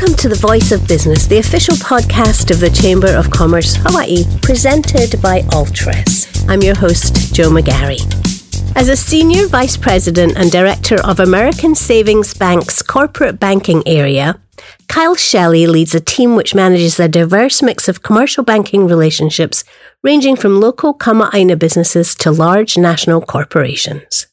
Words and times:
Welcome 0.00 0.16
to 0.16 0.28
the 0.30 0.36
Voice 0.36 0.72
of 0.72 0.88
Business, 0.88 1.26
the 1.26 1.36
official 1.36 1.74
podcast 1.74 2.50
of 2.50 2.58
the 2.58 2.70
Chamber 2.70 3.14
of 3.14 3.30
Commerce 3.30 3.76
Hawaii, 3.80 4.24
presented 4.40 5.20
by 5.20 5.42
Altres. 5.52 6.26
I'm 6.48 6.62
your 6.62 6.74
host, 6.74 7.34
Jo 7.34 7.50
McGarry. 7.50 8.00
As 8.74 8.88
a 8.88 8.96
senior 8.96 9.46
vice 9.46 9.76
president 9.76 10.38
and 10.38 10.50
director 10.50 10.96
of 11.06 11.20
American 11.20 11.74
Savings 11.74 12.32
Bank's 12.32 12.80
corporate 12.80 13.38
banking 13.38 13.82
area, 13.86 14.40
Kyle 14.88 15.16
Shelly 15.16 15.66
leads 15.66 15.94
a 15.94 16.00
team 16.00 16.34
which 16.34 16.54
manages 16.54 16.98
a 16.98 17.06
diverse 17.06 17.60
mix 17.60 17.86
of 17.86 18.02
commercial 18.02 18.42
banking 18.42 18.86
relationships 18.86 19.64
ranging 20.02 20.34
from 20.34 20.62
local 20.62 20.94
Kama'aina 20.94 21.58
businesses 21.58 22.14
to 22.14 22.30
large 22.30 22.78
national 22.78 23.20
corporations. 23.20 24.28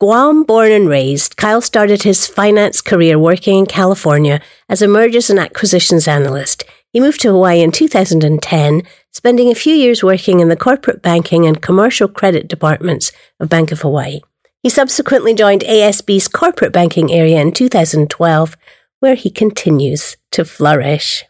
Guam 0.00 0.44
born 0.44 0.70
and 0.70 0.88
raised, 0.88 1.36
Kyle 1.36 1.60
started 1.60 2.04
his 2.04 2.24
finance 2.24 2.80
career 2.80 3.18
working 3.18 3.58
in 3.58 3.66
California 3.66 4.40
as 4.68 4.80
a 4.80 4.86
mergers 4.86 5.28
and 5.28 5.40
acquisitions 5.40 6.06
analyst. 6.06 6.62
He 6.92 7.00
moved 7.00 7.20
to 7.22 7.32
Hawaii 7.32 7.62
in 7.62 7.72
2010, 7.72 8.82
spending 9.12 9.50
a 9.50 9.56
few 9.56 9.74
years 9.74 10.04
working 10.04 10.38
in 10.38 10.48
the 10.48 10.56
corporate 10.56 11.02
banking 11.02 11.46
and 11.46 11.60
commercial 11.60 12.06
credit 12.06 12.46
departments 12.46 13.10
of 13.40 13.48
Bank 13.48 13.72
of 13.72 13.80
Hawaii. 13.80 14.20
He 14.62 14.68
subsequently 14.68 15.34
joined 15.34 15.62
ASB's 15.62 16.28
corporate 16.28 16.72
banking 16.72 17.10
area 17.10 17.40
in 17.40 17.50
2012, 17.50 18.56
where 19.00 19.16
he 19.16 19.30
continues 19.30 20.16
to 20.30 20.44
flourish. 20.44 21.24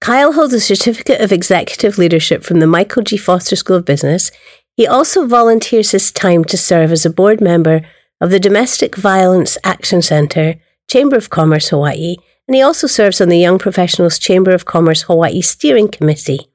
Kyle 0.00 0.32
holds 0.32 0.54
a 0.54 0.60
certificate 0.60 1.20
of 1.20 1.30
executive 1.30 1.98
leadership 1.98 2.42
from 2.42 2.60
the 2.60 2.66
Michael 2.66 3.02
G. 3.02 3.18
Foster 3.18 3.54
School 3.54 3.76
of 3.76 3.84
Business. 3.84 4.30
He 4.76 4.86
also 4.86 5.26
volunteers 5.26 5.90
his 5.90 6.10
time 6.10 6.44
to 6.44 6.56
serve 6.56 6.92
as 6.92 7.04
a 7.04 7.10
board 7.10 7.40
member 7.40 7.82
of 8.20 8.30
the 8.30 8.40
Domestic 8.40 8.96
Violence 8.96 9.58
Action 9.64 10.00
Center, 10.00 10.54
Chamber 10.88 11.16
of 11.16 11.28
Commerce 11.28 11.68
Hawaii, 11.68 12.16
and 12.48 12.54
he 12.54 12.62
also 12.62 12.86
serves 12.86 13.20
on 13.20 13.28
the 13.28 13.38
Young 13.38 13.58
Professionals 13.58 14.18
Chamber 14.18 14.52
of 14.52 14.64
Commerce 14.64 15.02
Hawaii 15.02 15.42
Steering 15.42 15.88
Committee. 15.88 16.48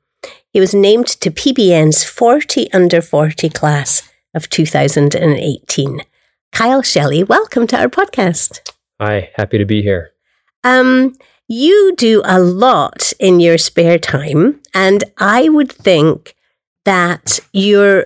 He 0.51 0.59
was 0.59 0.73
named 0.73 1.07
to 1.07 1.29
PBN's 1.29 2.03
40 2.03 2.73
under 2.73 3.01
40 3.01 3.49
class 3.49 4.09
of 4.33 4.49
2018. 4.49 6.01
Kyle 6.51 6.81
Shelly, 6.81 7.23
welcome 7.23 7.67
to 7.67 7.77
our 7.77 7.87
podcast. 7.87 8.71
Hi, 8.99 9.29
happy 9.35 9.59
to 9.59 9.65
be 9.65 9.83
here. 9.83 10.11
Um, 10.63 11.15
you 11.47 11.93
do 11.95 12.23
a 12.25 12.39
lot 12.39 13.13
in 13.19 13.39
your 13.39 13.59
spare 13.59 13.99
time, 13.99 14.59
and 14.73 15.03
I 15.19 15.49
would 15.49 15.71
think 15.71 16.35
that 16.87 17.41
you're 17.51 18.05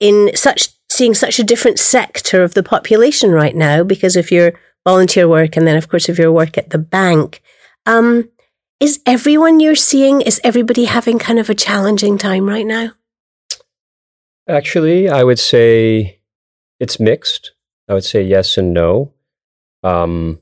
in 0.00 0.32
such 0.34 0.68
seeing 0.90 1.14
such 1.14 1.38
a 1.38 1.44
different 1.44 1.78
sector 1.78 2.42
of 2.42 2.54
the 2.54 2.62
population 2.62 3.30
right 3.30 3.54
now 3.54 3.84
because 3.84 4.16
of 4.16 4.32
your 4.32 4.52
volunteer 4.84 5.28
work 5.28 5.56
and 5.56 5.66
then 5.66 5.76
of 5.76 5.88
course 5.88 6.08
of 6.08 6.18
your 6.18 6.32
work 6.32 6.58
at 6.58 6.70
the 6.70 6.78
bank. 6.78 7.40
Um, 7.86 8.28
is 8.80 9.00
everyone 9.06 9.60
you're 9.60 9.76
seeing 9.76 10.20
is 10.22 10.40
everybody 10.42 10.86
having 10.86 11.20
kind 11.20 11.38
of 11.38 11.48
a 11.48 11.54
challenging 11.54 12.18
time 12.18 12.48
right 12.48 12.66
now? 12.66 12.92
Actually, 14.48 15.08
I 15.08 15.22
would 15.22 15.38
say 15.38 16.20
it's 16.80 16.98
mixed. 16.98 17.52
I 17.88 17.94
would 17.94 18.04
say 18.04 18.22
yes 18.22 18.58
and 18.58 18.74
no. 18.74 19.12
Um, 19.84 20.40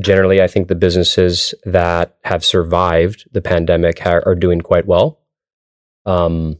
generally, 0.00 0.40
I 0.40 0.46
think 0.48 0.68
the 0.68 0.74
businesses 0.74 1.54
that 1.64 2.16
have 2.24 2.42
survived 2.42 3.28
the 3.32 3.42
pandemic 3.42 3.98
ha- 3.98 4.22
are 4.24 4.34
doing 4.34 4.62
quite 4.62 4.86
well. 4.86 5.20
Um, 6.06 6.58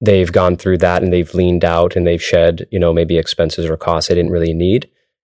they've 0.00 0.32
gone 0.32 0.56
through 0.56 0.78
that 0.78 1.02
and 1.02 1.12
they've 1.12 1.34
leaned 1.34 1.64
out 1.64 1.96
and 1.96 2.06
they've 2.06 2.22
shed, 2.22 2.66
you 2.70 2.78
know, 2.78 2.92
maybe 2.92 3.18
expenses 3.18 3.66
or 3.66 3.76
costs 3.76 4.08
they 4.08 4.14
didn't 4.14 4.32
really 4.32 4.54
need. 4.54 4.90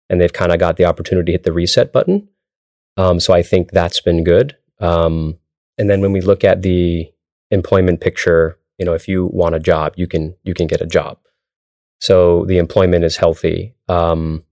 And 0.09 0.19
they've 0.19 0.33
kind 0.33 0.51
of 0.51 0.59
got 0.59 0.77
the 0.77 0.85
opportunity 0.85 1.27
to 1.27 1.31
hit 1.33 1.43
the 1.43 1.53
reset 1.53 1.93
button. 1.93 2.29
Um, 2.97 3.19
so 3.19 3.33
I 3.33 3.43
think 3.43 3.71
that's 3.71 4.01
been 4.01 4.23
good. 4.23 4.57
Um, 4.79 5.37
and 5.77 5.89
then 5.89 6.01
when 6.01 6.11
we 6.11 6.21
look 6.21 6.43
at 6.43 6.61
the 6.61 7.11
employment 7.51 8.01
picture, 8.01 8.57
you 8.77 8.85
know, 8.85 8.93
if 8.93 9.07
you 9.07 9.27
want 9.27 9.55
a 9.55 9.59
job, 9.59 9.93
you 9.97 10.07
can 10.07 10.35
you 10.43 10.53
can 10.53 10.67
get 10.67 10.81
a 10.81 10.85
job. 10.85 11.19
So 12.01 12.45
the 12.45 12.57
employment 12.57 13.03
is 13.03 13.17
healthy. 13.17 13.75
Um, 13.87 14.43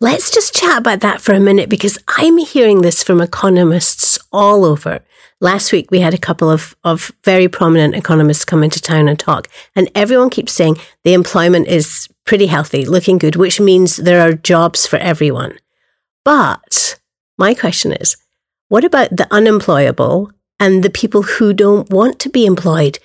Let's 0.00 0.30
just 0.30 0.54
chat 0.54 0.78
about 0.78 1.00
that 1.00 1.20
for 1.20 1.32
a 1.32 1.40
minute 1.40 1.68
because 1.70 1.98
I'm 2.06 2.36
hearing 2.36 2.82
this 2.82 3.02
from 3.02 3.20
economists 3.20 4.18
all 4.32 4.64
over. 4.64 5.00
Last 5.44 5.72
week, 5.72 5.90
we 5.90 6.00
had 6.00 6.14
a 6.14 6.18
couple 6.26 6.48
of, 6.48 6.74
of 6.84 7.12
very 7.22 7.48
prominent 7.48 7.94
economists 7.94 8.46
come 8.46 8.64
into 8.64 8.80
town 8.80 9.08
and 9.08 9.18
talk, 9.18 9.46
and 9.76 9.90
everyone 9.94 10.30
keeps 10.30 10.54
saying 10.54 10.76
the 11.02 11.12
employment 11.12 11.68
is 11.68 12.08
pretty 12.24 12.46
healthy, 12.46 12.86
looking 12.86 13.18
good, 13.18 13.36
which 13.36 13.60
means 13.60 13.98
there 13.98 14.26
are 14.26 14.32
jobs 14.32 14.86
for 14.86 14.96
everyone. 14.96 15.58
But 16.24 16.98
my 17.36 17.52
question 17.52 17.92
is 17.92 18.16
what 18.68 18.86
about 18.86 19.10
the 19.10 19.28
unemployable 19.30 20.32
and 20.58 20.82
the 20.82 20.88
people 20.88 21.20
who 21.20 21.52
don't 21.52 21.90
want 21.90 22.18
to 22.20 22.30
be 22.30 22.46
employed? 22.46 22.98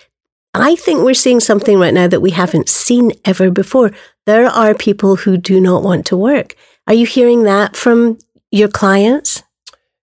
I 0.54 0.78
think 0.78 1.04
we're 1.04 1.16
seeing 1.16 1.42
something 1.42 1.78
right 1.78 1.94
now 1.94 2.08
that 2.08 2.22
we 2.22 2.32
haven't 2.32 2.70
seen 2.70 3.12
ever 3.26 3.52
before. 3.52 3.92
There 4.26 4.48
are 4.48 4.74
people 4.74 5.18
who 5.18 5.36
do 5.36 5.60
not 5.60 5.84
want 5.84 6.06
to 6.06 6.16
work. 6.16 6.56
Are 6.88 6.94
you 6.94 7.06
hearing 7.06 7.44
that 7.44 7.76
from 7.76 8.18
your 8.50 8.70
clients? 8.70 9.44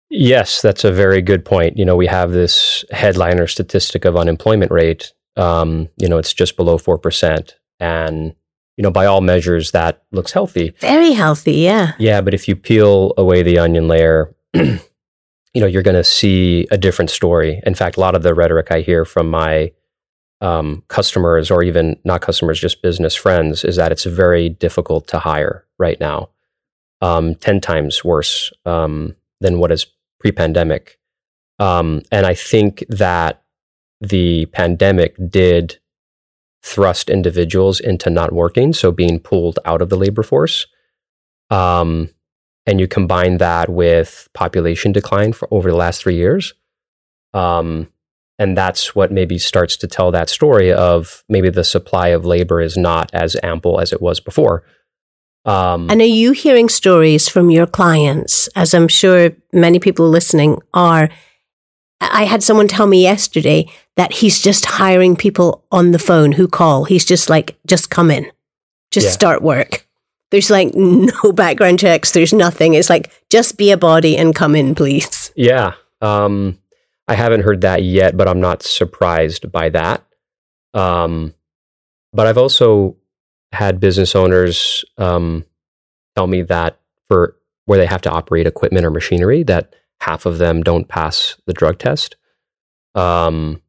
Yes, 0.10 0.62
that's 0.62 0.84
a 0.84 0.92
very 0.92 1.22
good 1.22 1.44
point. 1.44 1.78
You 1.78 1.86
know, 1.86 1.96
we 1.96 2.08
have 2.08 2.32
this 2.32 2.86
headliner 2.92 3.48
statistic 3.48 4.06
of 4.06 4.16
unemployment 4.16 4.72
rate. 4.72 5.14
Um, 5.36 5.90
you 5.98 6.08
know, 6.08 6.18
it's 6.18 6.34
just 6.34 6.56
below 6.56 6.78
4%. 6.78 7.52
And, 7.80 8.34
you 8.78 8.84
know, 8.84 8.92
by 8.92 9.06
all 9.06 9.22
measures, 9.22 9.72
that 9.72 10.04
looks 10.12 10.32
healthy. 10.32 10.74
Very 10.80 11.12
healthy, 11.12 11.56
yeah. 11.56 11.94
Yeah, 12.00 12.22
but 12.22 12.34
if 12.34 12.48
you 12.48 12.56
peel 12.56 13.14
away 13.18 13.44
the 13.44 13.60
onion 13.60 13.88
layer, 13.88 14.34
you 14.54 14.80
know, 15.56 15.68
you're 15.68 15.84
going 15.84 15.96
to 15.96 16.04
see 16.04 16.68
a 16.72 16.78
different 16.78 17.12
story. 17.12 17.62
In 17.66 17.76
fact, 17.76 17.98
a 17.98 18.00
lot 18.00 18.16
of 18.16 18.24
the 18.24 18.34
rhetoric 18.34 18.72
I 18.72 18.82
hear 18.82 19.04
from 19.04 19.30
my 19.30 19.72
um, 20.40 20.84
customers 20.88 21.52
or 21.52 21.64
even 21.64 22.00
not 22.04 22.22
customers, 22.22 22.60
just 22.60 22.82
business 22.82 23.16
friends 23.16 23.64
is 23.64 23.76
that 23.76 23.92
it's 23.92 24.06
very 24.06 24.50
difficult 24.50 25.08
to 25.08 25.20
hire 25.20 25.66
right 25.78 26.00
now. 26.00 26.30
Um, 27.02 27.36
10 27.36 27.62
times 27.62 28.04
worse 28.04 28.52
um, 28.66 29.16
than 29.40 29.60
what 29.60 29.72
is 29.72 29.86
pre 30.20 30.32
pandemic. 30.32 31.00
Um, 31.60 32.02
and 32.12 32.26
I 32.26 32.34
think 32.34 32.84
that 32.90 33.44
the 34.00 34.46
pandemic 34.48 35.16
did 35.30 35.80
thrust 36.64 37.10
individuals 37.10 37.80
into 37.80 38.10
not 38.10 38.34
working, 38.34 38.74
so 38.74 38.92
being 38.92 39.20
pulled 39.20 39.60
out 39.66 39.82
of 39.82 39.90
the 39.90 39.98
labor 39.98 40.24
force. 40.24 40.68
Um, 41.50 42.10
and 42.66 42.80
you 42.80 42.88
combine 42.88 43.38
that 43.38 43.70
with 43.70 44.28
population 44.34 44.92
decline 44.92 45.32
for 45.34 45.48
over 45.52 45.72
the 45.72 45.78
last 45.78 46.02
three 46.02 46.16
years. 46.16 46.54
Um, 47.34 47.88
and 48.38 48.56
that's 48.56 48.94
what 48.94 49.12
maybe 49.12 49.38
starts 49.38 49.78
to 49.78 49.88
tell 49.88 50.12
that 50.12 50.30
story 50.30 50.72
of 50.72 51.24
maybe 51.30 51.50
the 51.50 51.64
supply 51.64 52.10
of 52.10 52.26
labor 52.26 52.62
is 52.62 52.78
not 52.78 53.10
as 53.14 53.36
ample 53.42 53.80
as 53.80 53.94
it 53.94 54.02
was 54.02 54.20
before. 54.20 54.64
Um, 55.46 55.90
and 55.90 56.02
are 56.02 56.06
you 56.06 56.34
hearing 56.34 56.68
stories 56.68 57.30
from 57.30 57.50
your 57.50 57.66
clients, 57.66 58.48
as 58.56 58.74
I'm 58.74 58.88
sure 58.88 59.32
many 59.54 59.80
people 59.80 60.10
listening 60.10 60.62
are? 60.74 61.10
I 62.02 62.26
had 62.26 62.44
someone 62.44 62.68
tell 62.68 62.86
me 62.86 63.02
yesterday 63.02 63.68
that 63.96 64.14
he's 64.14 64.42
just 64.42 64.66
hiring 64.66 65.16
people 65.16 65.66
on 65.72 65.92
the 65.92 66.00
phone 66.00 66.34
who 66.34 66.48
call. 66.48 66.84
He's 66.84 67.06
just 67.06 67.30
like, 67.30 67.58
just 67.66 67.90
come 67.90 68.12
in, 68.12 68.32
just 68.92 69.08
yeah. 69.08 69.12
start 69.12 69.42
work. 69.42 69.88
There's 70.32 70.50
like 70.50 70.72
no 70.76 71.32
background 71.32 71.80
checks. 71.80 72.12
There's 72.12 72.34
nothing. 72.34 72.74
It's 72.74 72.90
like, 72.90 73.12
just 73.30 73.58
be 73.58 73.72
a 73.72 73.78
body 73.78 74.18
and 74.18 74.36
come 74.36 74.56
in, 74.56 74.76
please. 74.76 75.32
Yeah. 75.36 75.74
Um, 76.02 76.60
I 77.08 77.16
haven't 77.16 77.42
heard 77.42 77.62
that 77.62 77.84
yet, 77.84 78.18
but 78.18 78.28
I'm 78.28 78.42
not 78.42 78.64
surprised 78.64 79.52
by 79.52 79.70
that. 79.70 80.04
Um, 80.74 81.34
but 82.14 82.28
I've 82.28 82.38
also 82.38 82.98
had 83.52 83.80
business 83.80 84.16
owners 84.16 84.84
um, 84.98 85.46
tell 86.16 86.28
me 86.28 86.42
that 86.44 86.80
for 87.08 87.36
where 87.66 87.78
they 87.78 87.86
have 87.86 88.02
to 88.02 88.12
operate 88.12 88.48
equipment 88.48 88.86
or 88.86 88.92
machinery, 88.92 89.44
that 89.44 89.76
half 90.00 90.26
of 90.26 90.38
them 90.38 90.64
don't 90.64 90.88
pass 90.88 91.38
the 91.46 91.54
drug 91.54 91.78
test. 91.80 92.16
Um, 92.96 93.62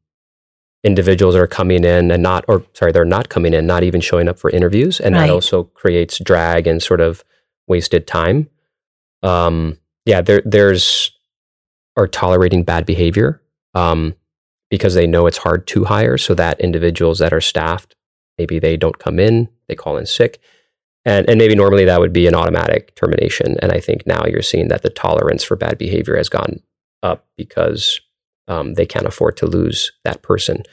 individuals 0.83 1.35
are 1.35 1.47
coming 1.47 1.83
in 1.83 2.11
and 2.11 2.23
not, 2.23 2.45
or 2.47 2.65
sorry, 2.73 2.91
they're 2.91 3.05
not 3.05 3.29
coming 3.29 3.53
in, 3.53 3.65
not 3.67 3.83
even 3.83 4.01
showing 4.01 4.27
up 4.27 4.39
for 4.39 4.49
interviews, 4.49 4.99
and 4.99 5.15
right. 5.15 5.27
that 5.27 5.33
also 5.33 5.63
creates 5.63 6.19
drag 6.19 6.67
and 6.67 6.81
sort 6.81 7.01
of 7.01 7.23
wasted 7.67 8.07
time. 8.07 8.49
Um, 9.21 9.77
yeah, 10.05 10.21
there, 10.21 10.41
there's 10.45 11.11
are 11.97 12.07
tolerating 12.07 12.63
bad 12.63 12.85
behavior 12.85 13.41
um, 13.75 14.15
because 14.69 14.93
they 14.93 15.05
know 15.05 15.27
it's 15.27 15.37
hard 15.37 15.67
to 15.67 15.83
hire. 15.83 16.17
So 16.17 16.33
that 16.35 16.59
individuals 16.61 17.19
that 17.19 17.33
are 17.33 17.41
staffed, 17.41 17.95
maybe 18.39 18.57
they 18.57 18.77
don't 18.77 18.97
come 18.97 19.19
in, 19.19 19.49
they 19.67 19.75
call 19.75 19.97
in 19.97 20.05
sick. 20.05 20.39
And, 21.05 21.29
and 21.29 21.37
maybe 21.37 21.55
normally 21.55 21.85
that 21.85 21.99
would 21.99 22.13
be 22.13 22.27
an 22.27 22.35
automatic 22.35 22.95
termination. 22.95 23.57
And 23.61 23.71
I 23.71 23.79
think 23.79 24.07
now 24.07 24.25
you're 24.25 24.41
seeing 24.41 24.69
that 24.69 24.81
the 24.81 24.89
tolerance 24.89 25.43
for 25.43 25.55
bad 25.55 25.77
behavior 25.77 26.17
has 26.17 26.29
gone 26.29 26.61
up 27.03 27.27
because 27.37 28.01
um, 28.47 28.73
they 28.73 28.85
can't 28.85 29.05
afford 29.05 29.37
to 29.37 29.45
lose 29.45 29.91
that 30.03 30.21
person. 30.21 30.63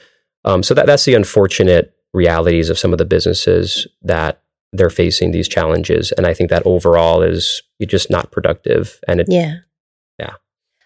Um, 0.45 0.63
so 0.63 0.73
that, 0.73 0.85
that's 0.85 1.05
the 1.05 1.13
unfortunate 1.13 1.93
realities 2.13 2.69
of 2.69 2.79
some 2.79 2.93
of 2.93 2.97
the 2.97 3.05
businesses 3.05 3.87
that 4.01 4.41
they're 4.73 4.89
facing 4.89 5.31
these 5.31 5.47
challenges. 5.47 6.11
And 6.13 6.25
I 6.25 6.33
think 6.33 6.49
that 6.49 6.65
overall 6.65 7.21
is 7.21 7.61
just 7.85 8.09
not 8.09 8.31
productive. 8.31 8.99
And 9.07 9.21
it, 9.21 9.27
yeah. 9.29 9.57
Yeah. 10.19 10.33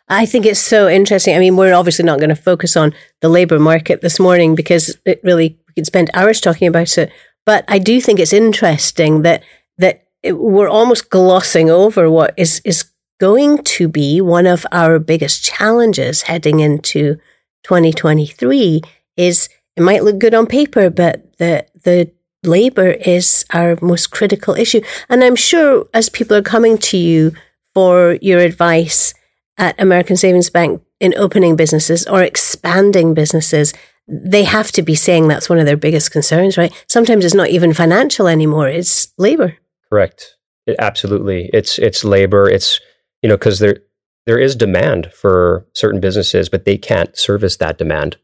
I 0.08 0.26
think 0.26 0.46
it's 0.46 0.60
so 0.60 0.88
interesting. 0.88 1.36
I 1.36 1.40
mean, 1.40 1.56
we're 1.56 1.74
obviously 1.74 2.06
not 2.06 2.20
going 2.20 2.30
to 2.30 2.36
focus 2.36 2.76
on 2.76 2.94
the 3.22 3.30
labor 3.30 3.60
market 3.60 4.02
this 4.02 4.20
morning 4.20 4.56
because 4.56 4.98
it 5.06 5.22
really 5.24 5.58
could 5.82 5.88
spend 5.88 6.12
hours 6.14 6.40
talking 6.40 6.68
about 6.68 6.96
it. 6.98 7.12
But 7.46 7.66
I 7.68 7.80
do 7.80 8.00
think 8.00 8.20
it's 8.20 8.34
interesting 8.34 9.24
that 9.24 9.44
that 9.80 10.06
it, 10.22 10.34
we're 10.34 10.70
almost 10.70 11.10
glossing 11.10 11.70
over 11.70 12.10
what 12.10 12.34
is 12.38 12.62
is 12.64 12.86
going 13.20 13.64
to 13.64 13.88
be 13.88 14.22
one 14.22 14.46
of 14.46 14.66
our 14.72 15.00
biggest 15.00 15.44
challenges 15.44 16.24
heading 16.24 16.60
into 16.60 17.18
2023 17.64 18.82
is 19.18 19.50
it 19.76 19.82
might 19.82 20.04
look 20.04 20.20
good 20.20 20.34
on 20.34 20.46
paper, 20.46 20.90
but 20.90 21.38
the 21.38 21.66
the 21.84 22.12
labor 22.44 22.92
is 22.92 23.46
our 23.52 23.78
most 23.82 24.12
critical 24.12 24.56
issue. 24.56 24.82
And 25.10 25.24
I'm 25.24 25.36
sure 25.36 25.88
as 25.94 26.10
people 26.10 26.38
are 26.38 26.42
coming 26.44 26.78
to 26.90 26.98
you 26.98 27.34
for 27.74 28.18
your 28.22 28.40
advice 28.40 29.14
at 29.58 29.80
American 29.80 30.18
Savings 30.18 30.50
Bank 30.50 30.82
in 31.00 31.14
opening 31.18 31.56
businesses 31.56 32.06
or 32.08 32.22
expanding 32.22 33.14
businesses, 33.14 33.74
they 34.08 34.44
have 34.44 34.72
to 34.74 34.82
be 34.82 34.96
saying 34.96 35.28
that's 35.28 35.50
one 35.50 35.60
of 35.60 35.66
their 35.66 35.78
biggest 35.78 36.12
concerns, 36.12 36.58
right? 36.58 36.74
Sometimes 36.88 37.24
it's 37.24 37.36
not 37.36 37.50
even 37.50 37.74
financial 37.74 38.28
anymore; 38.28 38.68
it's 38.68 39.14
labor. 39.18 39.58
Correct. 39.90 40.38
It, 40.68 40.76
absolutely, 40.80 41.50
it's 41.54 41.80
it's 41.80 42.04
labor. 42.04 42.50
It's 42.50 42.80
you 43.22 43.30
know 43.30 43.38
because 43.38 43.60
there 43.60 43.80
there 44.26 44.40
is 44.40 44.56
demand 44.56 45.12
for 45.14 45.66
certain 45.74 46.00
businesses, 46.00 46.50
but 46.50 46.66
they 46.66 46.78
can't 46.78 47.18
service 47.18 47.58
that 47.58 47.78
demand 47.78 48.18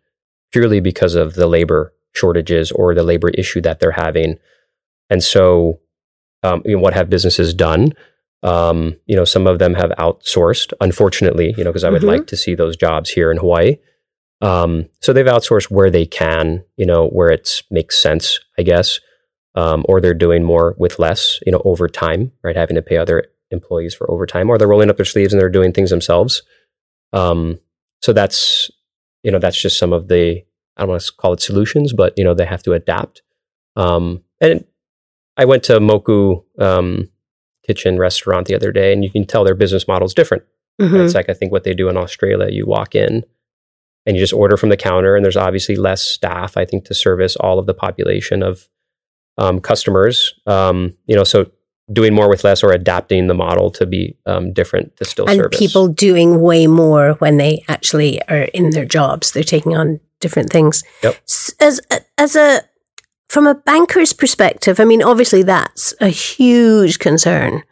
purely 0.52 0.80
because 0.80 1.16
of 1.16 1.34
the 1.34 1.48
labor 1.48 1.94
shortages 2.14 2.72
or 2.72 2.94
the 2.94 3.04
labor 3.04 3.30
issue 3.30 3.62
that 3.62 3.80
they're 3.80 3.92
having. 3.92 4.38
And 5.10 5.24
so, 5.24 5.80
um, 6.44 6.62
you 6.66 6.76
know, 6.76 6.82
what 6.82 6.94
have 6.94 7.10
businesses 7.10 7.54
done? 7.54 7.94
Um, 8.44 8.96
you 9.06 9.16
know, 9.16 9.26
some 9.26 9.48
of 9.48 9.60
them 9.60 9.74
have 9.74 9.92
outsourced, 9.92 10.74
unfortunately, 10.80 11.54
you 11.58 11.64
know, 11.64 11.72
because 11.72 11.84
I 11.84 11.90
would 11.90 12.02
mm-hmm. 12.02 12.10
like 12.10 12.28
to 12.28 12.38
see 12.38 12.56
those 12.56 12.78
jobs 12.78 13.10
here 13.10 13.32
in 13.32 13.38
Hawaii. 13.38 13.78
Um, 14.42 14.88
so 15.01 15.13
they've 15.13 15.25
outsourced 15.25 15.72
where 15.72 15.89
they 15.89 16.06
can, 16.06 16.63
you 16.75 16.86
know, 16.86 17.07
where 17.07 17.30
it 17.30 17.63
makes 17.72 17.98
sense, 17.98 18.39
I 18.57 18.63
guess, 18.63 19.00
um, 19.56 19.84
or 19.89 20.00
they're 20.00 20.13
doing 20.13 20.44
more 20.44 20.75
with 20.78 21.00
less, 21.00 21.39
you 21.45 21.51
know, 21.51 21.62
over 21.66 21.88
time, 21.88 22.31
right? 22.44 22.56
Having 22.56 22.75
to 22.75 22.81
pay 22.81 22.98
other 22.98 23.25
employees 23.50 23.95
for 23.95 24.10
overtime, 24.12 24.50
or 24.50 24.57
they're 24.57 24.68
rolling 24.68 24.89
up 24.89 24.98
their 24.98 25.06
sleeves 25.06 25.34
and 25.34 25.42
they're 25.42 25.50
doing 25.50 25.74
things 25.74 25.89
themselves. 25.89 26.44
Um, 27.13 27.60
so 28.01 28.13
that's, 28.13 28.69
you 29.24 29.31
know, 29.31 29.39
that's 29.39 29.60
just 29.60 29.80
some 29.80 29.94
of 29.94 30.07
the, 30.07 30.44
I 30.75 30.81
don't 30.81 30.90
want 30.90 31.01
to 31.01 31.12
call 31.13 31.33
it 31.33 31.42
solutions, 31.42 31.94
but 31.94 32.13
you 32.18 32.24
know, 32.24 32.36
they 32.36 32.45
have 32.45 32.63
to 32.63 32.74
adapt. 32.74 33.24
Um, 33.75 34.24
and 34.40 34.66
I 35.38 35.45
went 35.45 35.63
to 35.63 35.80
Moku 35.80 36.44
um, 36.60 37.10
Kitchen 37.66 37.98
restaurant 37.98 38.48
the 38.48 38.56
other 38.56 38.72
day, 38.72 38.94
and 38.94 39.04
you 39.04 39.10
can 39.10 39.25
tell 39.25 39.44
their 39.44 39.56
business 39.56 39.88
model 39.88 40.06
is 40.06 40.13
different. 40.13 40.44
Mm-hmm. 40.80 40.98
It's 40.98 41.16
like 41.16 41.30
I 41.30 41.33
think 41.33 41.51
what 41.51 41.63
they 41.63 41.74
do 41.74 41.90
in 41.90 41.98
Australia. 41.98 42.51
You 42.51 42.66
walk 42.66 42.95
in 42.95 43.24
and 44.07 44.15
you 44.15 44.24
just 44.24 44.33
order 44.33 44.56
from 44.56 44.69
the 44.69 44.77
counter, 44.77 45.15
and 45.15 45.24
there's 45.24 45.38
obviously 45.38 45.75
less 45.75 46.01
staff, 46.01 46.56
I 46.56 46.65
think, 46.65 46.86
to 46.86 46.94
service 46.94 47.36
all 47.36 47.59
of 47.59 47.65
the 47.65 47.74
population 47.74 48.42
of 48.42 48.68
um, 49.38 49.59
customers. 49.59 50.33
Um, 50.48 50.95
you 51.06 51.15
know, 51.15 51.25
so 51.25 51.51
doing 51.92 52.13
more 52.13 52.30
with 52.30 52.44
less 52.44 52.63
or 52.63 52.71
adapting 52.71 53.27
the 53.27 53.33
model 53.33 53.69
to 53.71 53.86
be 53.86 54.18
um, 54.25 54.54
different 54.54 54.95
to 54.98 55.06
still 55.06 55.27
and 55.27 55.38
service. 55.38 55.59
people 55.59 55.89
doing 55.89 56.42
way 56.42 56.68
more 56.68 57.13
when 57.19 57.38
they 57.38 57.63
actually 57.68 58.21
are 58.30 58.48
in 58.54 58.71
their 58.71 58.86
jobs. 58.86 59.31
They're 59.31 59.44
taking 59.44 59.75
on 59.75 60.00
different 60.21 60.51
things. 60.51 60.83
Yep. 61.04 61.18
As 61.59 61.81
as 62.18 62.36
a 62.36 62.62
from 63.27 63.45
a 63.45 63.56
banker's 63.56 64.13
perspective, 64.13 64.80
I 64.80 64.86
mean, 64.86 65.04
obviously 65.04 65.44
that's 65.44 65.94
a 66.00 66.07
huge 66.07 67.00
concern 67.00 67.63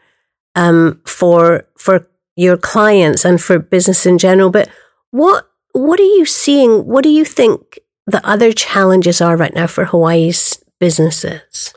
um, 0.55 1.01
for 1.05 1.65
for 1.77 2.09
your 2.35 2.57
clients 2.57 3.23
and 3.23 3.41
for 3.41 3.57
business 3.57 4.05
in 4.05 4.17
general. 4.17 4.49
But 4.49 4.69
what 5.11 5.49
what 5.75 6.00
are 6.00 6.04
you 6.04 6.25
seeing? 6.25 6.86
What 6.86 7.04
do 7.04 7.10
you 7.10 7.25
think 7.25 7.80
the 8.07 8.25
other 8.25 8.54
challenges 8.54 9.19
are 9.19 9.36
right 9.36 9.54
now 9.54 9.68
for 9.68 9.83
Hawaii's 9.83 10.63
businesses? 10.80 11.74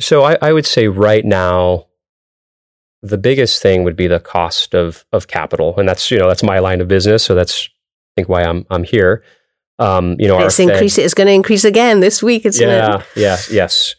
So 0.00 0.22
I, 0.22 0.38
I 0.40 0.52
would 0.52 0.66
say 0.66 0.86
right 0.86 1.24
now, 1.24 1.86
the 3.02 3.18
biggest 3.18 3.60
thing 3.60 3.82
would 3.82 3.96
be 3.96 4.06
the 4.06 4.20
cost 4.20 4.74
of 4.74 5.04
of 5.12 5.26
capital, 5.26 5.76
and 5.76 5.88
that's 5.88 6.12
you 6.12 6.18
know 6.18 6.28
that's 6.28 6.44
my 6.44 6.60
line 6.60 6.80
of 6.80 6.86
business. 6.86 7.24
So 7.24 7.34
that's 7.34 7.68
I 7.68 8.20
think 8.20 8.28
why 8.28 8.44
I'm 8.44 8.64
I'm 8.70 8.84
here. 8.84 9.24
Um, 9.80 10.14
you 10.20 10.28
know, 10.28 10.38
it's 10.38 10.60
increase. 10.60 10.96
It's 10.96 11.14
going 11.14 11.26
to 11.26 11.32
increase 11.32 11.64
again 11.64 11.98
this 11.98 12.22
week. 12.22 12.46
It's 12.46 12.60
yeah, 12.60 13.02
yeah, 13.16 13.38
yes. 13.50 13.96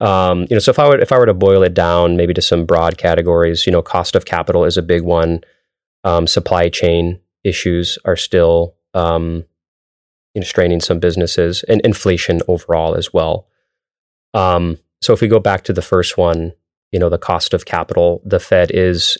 Um, 0.00 0.42
you 0.42 0.54
know, 0.54 0.58
so 0.58 0.70
if 0.70 0.78
I 0.78 0.86
were 0.86 0.98
if 0.98 1.12
I 1.12 1.18
were 1.18 1.26
to 1.26 1.34
boil 1.34 1.62
it 1.62 1.72
down, 1.72 2.18
maybe 2.18 2.34
to 2.34 2.42
some 2.42 2.66
broad 2.66 2.98
categories, 2.98 3.64
you 3.64 3.72
know, 3.72 3.80
cost 3.80 4.14
of 4.14 4.26
capital 4.26 4.66
is 4.66 4.76
a 4.76 4.82
big 4.82 5.02
one. 5.02 5.40
Um, 6.04 6.26
supply 6.26 6.68
chain 6.68 7.20
issues 7.44 7.98
are 8.04 8.16
still 8.16 8.74
um, 8.94 9.44
you 10.34 10.40
know 10.40 10.44
straining 10.44 10.80
some 10.80 10.98
businesses, 10.98 11.62
and 11.64 11.80
inflation 11.82 12.40
overall 12.48 12.94
as 12.94 13.12
well. 13.12 13.46
Um, 14.34 14.78
so 15.00 15.12
if 15.12 15.20
we 15.20 15.28
go 15.28 15.40
back 15.40 15.64
to 15.64 15.72
the 15.72 15.82
first 15.82 16.18
one, 16.18 16.52
you 16.92 16.98
know, 16.98 17.08
the 17.08 17.18
cost 17.18 17.54
of 17.54 17.64
capital, 17.64 18.22
the 18.24 18.40
Fed 18.40 18.70
is 18.72 19.18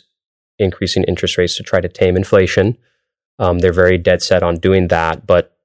increasing 0.57 1.03
interest 1.03 1.37
rates 1.37 1.55
to 1.57 1.63
try 1.63 1.79
to 1.81 1.87
tame 1.87 2.15
inflation. 2.15 2.77
Um, 3.37 3.59
they're 3.59 3.71
very 3.71 3.97
dead 3.97 4.21
set 4.21 4.43
on 4.43 4.57
doing 4.57 4.89
that, 4.89 5.25
but 5.25 5.55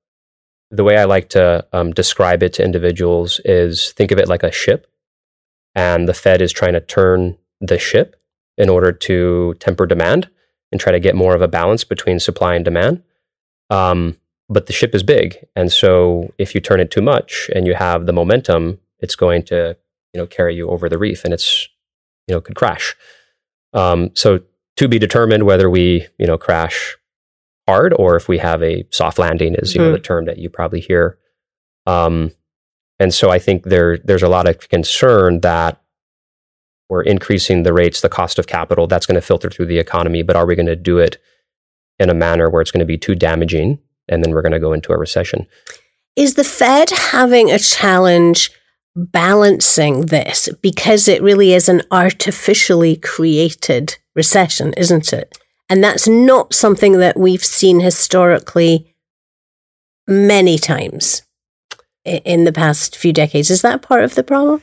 the 0.71 0.85
way 0.85 0.97
I 0.97 1.05
like 1.05 1.29
to 1.31 1.67
um, 1.73 1.93
describe 1.93 2.43
it 2.43 2.53
to 2.55 2.65
individuals 2.65 3.41
is 3.45 3.93
think 3.93 4.11
of 4.11 4.19
it 4.19 4.29
like 4.29 4.43
a 4.43 4.53
ship, 4.53 4.87
and 5.75 6.09
the 6.09 6.15
Fed 6.15 6.41
is 6.41 6.53
trying 6.53 6.75
to 6.75 6.81
turn 6.81 7.37
the 7.61 7.79
ship 7.79 8.17
in 8.57 8.69
order 8.69 8.93
to 8.93 9.55
temper 9.59 9.87
demand 9.87 10.31
and 10.75 10.81
try 10.81 10.91
to 10.91 10.99
get 10.99 11.15
more 11.15 11.37
of 11.37 11.41
a 11.41 11.47
balance 11.47 11.85
between 11.85 12.19
supply 12.19 12.57
and 12.57 12.65
demand. 12.65 13.01
Um, 13.71 14.19
but 14.49 14.67
the 14.67 14.73
ship 14.73 14.93
is 14.93 15.05
big, 15.05 15.47
and 15.55 15.73
so 15.73 16.35
if 16.37 16.53
you 16.53 16.61
turn 16.61 16.81
it 16.81 16.91
too 16.91 17.01
much 17.01 17.49
and 17.55 17.65
you 17.65 17.75
have 17.75 18.07
the 18.07 18.13
momentum, 18.13 18.81
it's 18.99 19.15
going 19.15 19.45
to 19.45 19.77
you 20.13 20.21
know 20.21 20.27
carry 20.27 20.57
you 20.57 20.69
over 20.69 20.89
the 20.89 20.99
reef, 20.99 21.25
and 21.25 21.33
it's 21.33 21.69
you 22.27 22.35
know 22.35 22.41
could 22.41 22.57
crash. 22.57 22.97
Um, 23.73 24.11
so 24.15 24.41
to 24.77 24.89
be 24.89 24.99
determined 24.99 25.45
whether 25.45 25.71
we 25.71 26.09
you 26.19 26.27
know 26.27 26.37
crash 26.37 26.97
hard 27.69 27.95
or 27.95 28.17
if 28.17 28.29
we 28.29 28.39
have 28.39 28.63
a 28.63 28.85
soft 28.91 29.19
landing 29.19 29.55
is 29.55 29.75
you 29.75 29.81
mm-hmm. 29.81 29.91
know 29.91 29.97
the 29.97 30.03
term 30.03 30.25
that 30.25 30.39
you 30.39 30.51
probably 30.51 30.81
hear 30.81 31.19
um, 31.87 32.33
and 32.99 33.15
so 33.15 33.31
i 33.31 33.39
think 33.39 33.65
there 33.65 33.99
there's 33.99 34.23
a 34.23 34.29
lot 34.29 34.49
of 34.49 34.69
concern 34.69 35.41
that 35.41 35.81
we're 36.89 37.03
increasing 37.03 37.63
the 37.63 37.73
rates 37.73 38.01
the 38.01 38.09
cost 38.09 38.39
of 38.39 38.47
capital 38.47 38.87
that's 38.87 39.07
going 39.07 39.15
to 39.15 39.27
filter 39.27 39.51
through 39.51 39.67
the 39.67 39.79
economy 39.79 40.23
but 40.23 40.37
are 40.37 40.47
we 40.47 40.57
going 40.57 40.67
to 40.67 40.77
do 40.77 40.99
it 40.99 41.19
in 41.99 42.11
a 42.11 42.15
manner 42.15 42.51
where 42.51 42.63
it's 42.63 42.71
going 42.71 42.81
to 42.81 42.87
be 42.87 42.99
too 42.99 43.15
damaging 43.15 43.79
and 44.09 44.23
then 44.23 44.33
we're 44.33 44.43
going 44.43 44.53
to 44.53 44.61
go 44.61 44.73
into 44.73 44.93
a 44.93 44.99
recession 44.99 45.47
is 46.17 46.35
the 46.35 46.45
fed 46.45 46.91
having 46.91 47.51
a 47.51 47.59
challenge 47.59 48.51
balancing 48.97 50.03
this 50.07 50.49
because 50.63 51.09
it 51.09 51.23
really 51.23 51.53
is 51.53 51.69
an 51.69 51.83
artificially 51.91 52.97
created 52.97 53.97
recession 54.15 54.73
isn't 54.75 55.13
it 55.13 55.39
and 55.69 55.83
that's 55.83 56.07
not 56.07 56.55
something 56.55 56.99
that 56.99 57.19
we've 57.19 57.45
seen 57.45 57.81
historically 57.81 58.95
many 60.07 60.59
times 60.59 61.23
in 62.05 62.45
the 62.45 62.53
past 62.53 62.97
few 62.97 63.13
decades. 63.13 63.51
Is 63.51 63.63
that 63.63 63.83
part 63.83 64.05
of 64.05 64.15
the 64.15 64.23
problem? 64.23 64.63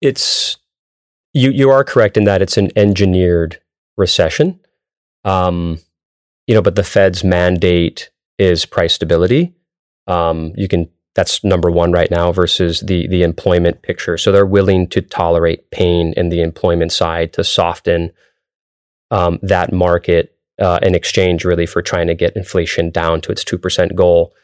It's 0.00 0.56
you. 1.32 1.50
You 1.50 1.70
are 1.70 1.84
correct 1.84 2.16
in 2.16 2.24
that 2.24 2.42
it's 2.42 2.56
an 2.56 2.70
engineered 2.76 3.60
recession. 3.96 4.60
Um, 5.24 5.78
you 6.46 6.54
know, 6.54 6.62
but 6.62 6.76
the 6.76 6.82
Fed's 6.82 7.22
mandate 7.22 8.10
is 8.38 8.66
price 8.66 8.94
stability. 8.94 9.54
Um, 10.06 10.52
you 10.56 10.68
can 10.68 10.88
that's 11.14 11.42
number 11.44 11.70
one 11.70 11.92
right 11.92 12.10
now 12.10 12.32
versus 12.32 12.80
the 12.80 13.06
the 13.08 13.22
employment 13.22 13.82
picture. 13.82 14.16
So 14.16 14.32
they're 14.32 14.46
willing 14.46 14.88
to 14.88 15.02
tolerate 15.02 15.70
pain 15.70 16.14
in 16.16 16.28
the 16.28 16.40
employment 16.40 16.92
side 16.92 17.32
to 17.34 17.44
soften 17.44 18.12
um, 19.10 19.38
that 19.42 19.72
market 19.72 20.36
uh, 20.60 20.78
in 20.82 20.94
exchange 20.94 21.44
really 21.44 21.66
for 21.66 21.82
trying 21.82 22.06
to 22.06 22.14
get 22.14 22.36
inflation 22.36 22.90
down 22.90 23.20
to 23.22 23.32
its 23.32 23.44
2% 23.44 23.94
goal. 23.94 24.34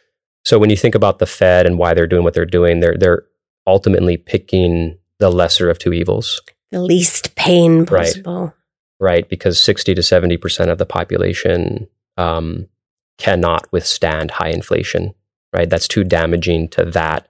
So 0.44 0.58
when 0.58 0.70
you 0.70 0.76
think 0.76 0.94
about 0.94 1.18
the 1.18 1.26
Fed 1.26 1.66
and 1.66 1.78
why 1.78 1.94
they're 1.94 2.06
doing 2.06 2.24
what 2.24 2.34
they're 2.34 2.44
doing, 2.44 2.80
they're, 2.80 2.96
they're 2.96 3.24
ultimately 3.66 4.16
picking 4.16 4.98
the 5.18 5.30
lesser 5.30 5.68
of 5.68 5.78
two 5.78 5.92
evils. 5.92 6.40
The 6.72 6.80
least 6.80 7.34
pain 7.34 7.86
possible. 7.86 8.54
Right, 8.98 9.18
right 9.18 9.28
because 9.28 9.60
60 9.60 9.94
to 9.94 10.00
70% 10.00 10.68
of 10.68 10.78
the 10.78 10.86
population 10.86 11.88
um, 12.16 12.68
cannot 13.18 13.70
withstand 13.72 14.32
high 14.32 14.50
inflation, 14.50 15.14
right? 15.52 15.68
That's 15.68 15.88
too 15.88 16.04
damaging 16.04 16.68
to 16.68 16.84
that 16.86 17.28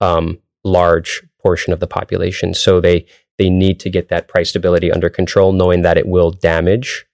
um, 0.00 0.38
large 0.64 1.22
portion 1.40 1.72
of 1.72 1.80
the 1.80 1.86
population. 1.86 2.54
So 2.54 2.80
they 2.80 3.06
they 3.38 3.50
need 3.50 3.78
to 3.80 3.90
get 3.90 4.08
that 4.08 4.26
price 4.26 4.50
stability 4.50 4.90
under 4.90 5.08
control, 5.08 5.52
knowing 5.52 5.82
that 5.82 5.96
it 5.96 6.08
will 6.08 6.32
damage 6.32 7.06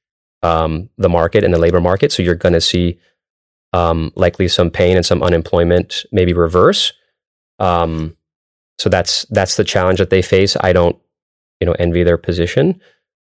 um, 0.43 0.89
the 0.97 1.09
market 1.09 1.45
and 1.45 1.53
the 1.53 1.59
labor 1.59 1.81
market. 1.81 2.13
So 2.13 2.23
you're 2.23 2.35
going 2.35 2.55
to 2.55 2.61
see 2.61 2.99
um, 3.75 4.13
likely 4.17 4.49
some 4.49 4.71
pain 4.71 4.97
and 4.97 5.05
some 5.05 5.23
unemployment, 5.23 6.07
maybe 6.13 6.33
reverse. 6.33 6.93
Um, 7.59 8.17
so 8.79 8.89
that's 8.89 9.25
that's 9.31 9.57
the 9.57 9.65
challenge 9.65 9.99
that 9.99 10.11
they 10.11 10.23
face. 10.23 10.57
I 10.61 10.73
don't, 10.73 10.97
you 11.65 11.71
know, 11.71 11.77
envy 11.79 12.03
their 12.03 12.19
position. 12.19 12.79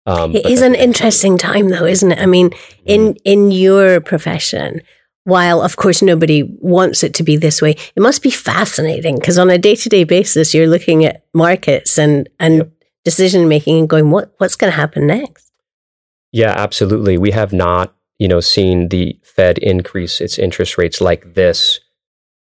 Um, 0.05 0.35
it 0.35 0.45
is 0.45 0.61
an 0.61 0.75
interesting 0.75 1.37
time, 1.37 1.69
though, 1.69 1.85
isn't 1.85 2.11
it? 2.11 2.19
I 2.19 2.25
mean, 2.25 2.51
in 2.85 3.13
mm-hmm. 3.13 3.17
in 3.23 3.51
your 3.51 4.01
profession, 4.01 4.81
while 5.23 5.61
of 5.61 5.77
course 5.77 6.01
nobody 6.01 6.43
wants 6.59 7.01
it 7.01 7.13
to 7.13 7.23
be 7.23 7.37
this 7.37 7.61
way, 7.61 7.77
it 7.95 8.01
must 8.01 8.21
be 8.21 8.29
fascinating 8.29 9.15
because 9.15 9.39
on 9.39 9.49
a 9.49 9.57
day 9.57 9.75
to 9.75 9.87
day 9.87 10.03
basis, 10.03 10.53
you're 10.53 10.67
looking 10.67 11.05
at 11.05 11.23
markets 11.33 11.97
and 11.97 12.27
and 12.41 12.57
yep. 12.57 12.71
decision 13.05 13.47
making 13.47 13.79
and 13.79 13.89
going, 13.89 14.11
what 14.11 14.33
what's 14.37 14.57
going 14.57 14.71
to 14.71 14.75
happen 14.75 15.07
next? 15.07 15.49
Yeah, 16.33 16.53
absolutely. 16.57 17.17
We 17.17 17.31
have 17.31 17.53
not, 17.53 17.95
you 18.19 18.27
know, 18.27 18.41
seen 18.41 18.89
the 18.89 19.17
Fed 19.23 19.57
increase 19.59 20.19
its 20.19 20.37
interest 20.37 20.77
rates 20.77 20.99
like 20.99 21.35
this. 21.35 21.79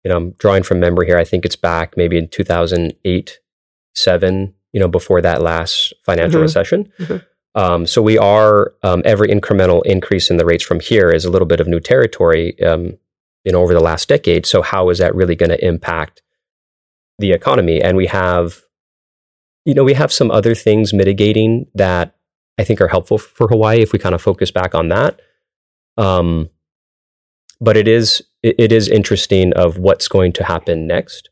You 0.02 0.08
know, 0.08 0.16
I'm 0.16 0.30
drawing 0.38 0.62
from 0.62 0.80
memory 0.80 1.08
here. 1.08 1.18
I 1.18 1.24
think 1.24 1.44
it's 1.44 1.56
back 1.56 1.94
maybe 1.94 2.16
in 2.16 2.28
2008, 2.28 3.38
seven. 3.94 4.54
You 4.74 4.80
know, 4.80 4.88
before 4.88 5.22
that 5.22 5.40
last 5.40 5.94
financial 6.04 6.38
mm-hmm. 6.38 6.42
recession. 6.42 6.92
Mm-hmm. 6.98 7.16
Um, 7.54 7.86
so 7.86 8.02
we 8.02 8.18
are 8.18 8.74
um, 8.82 9.00
every 9.04 9.28
incremental 9.28 9.80
increase 9.86 10.30
in 10.30 10.36
the 10.36 10.44
rates 10.44 10.64
from 10.64 10.80
here 10.80 11.10
is 11.10 11.24
a 11.24 11.30
little 11.30 11.46
bit 11.46 11.60
of 11.60 11.68
new 11.68 11.80
territory, 11.80 12.60
um, 12.62 12.98
you 13.44 13.52
know, 13.52 13.62
over 13.62 13.72
the 13.72 13.80
last 13.80 14.08
decade. 14.08 14.44
So 14.44 14.60
how 14.60 14.90
is 14.90 14.98
that 14.98 15.14
really 15.14 15.36
going 15.36 15.50
to 15.50 15.64
impact 15.64 16.20
the 17.18 17.32
economy? 17.32 17.80
And 17.80 17.96
we 17.96 18.06
have, 18.06 18.62
you 19.64 19.74
know, 19.74 19.84
we 19.84 19.94
have 19.94 20.12
some 20.12 20.30
other 20.32 20.54
things 20.54 20.92
mitigating 20.92 21.66
that 21.74 22.16
I 22.58 22.64
think 22.64 22.80
are 22.80 22.88
helpful 22.88 23.18
for 23.18 23.48
Hawaii 23.48 23.82
if 23.82 23.92
we 23.92 23.98
kind 23.98 24.14
of 24.14 24.22
focus 24.22 24.50
back 24.50 24.74
on 24.74 24.88
that. 24.88 25.20
Um, 25.96 26.50
but 27.60 27.76
it 27.76 27.86
is 27.86 28.22
it, 28.42 28.56
it 28.58 28.72
is 28.72 28.88
interesting 28.88 29.52
of 29.54 29.78
what's 29.78 30.08
going 30.08 30.32
to 30.32 30.44
happen 30.44 30.86
next. 30.86 31.30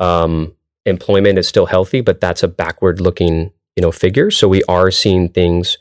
Um, 0.00 0.54
employment 0.86 1.38
is 1.38 1.48
still 1.48 1.66
healthy, 1.66 2.00
but 2.00 2.20
that's 2.20 2.42
a 2.42 2.48
backward 2.48 3.00
looking 3.00 3.50
you 3.76 3.82
know 3.82 3.92
figure. 3.92 4.30
So 4.30 4.48
we 4.48 4.62
are 4.64 4.90
seeing 4.90 5.28
things 5.28 5.78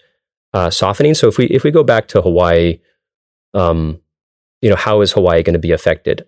uh, 0.53 0.69
softening. 0.69 1.13
So 1.13 1.27
if 1.27 1.37
we 1.37 1.45
if 1.47 1.63
we 1.63 1.71
go 1.71 1.83
back 1.83 2.07
to 2.09 2.21
Hawaii, 2.21 2.79
um, 3.53 3.99
you 4.61 4.69
know, 4.69 4.75
how 4.75 5.01
is 5.01 5.13
Hawaii 5.13 5.43
going 5.43 5.53
to 5.53 5.59
be 5.59 5.71
affected? 5.71 6.25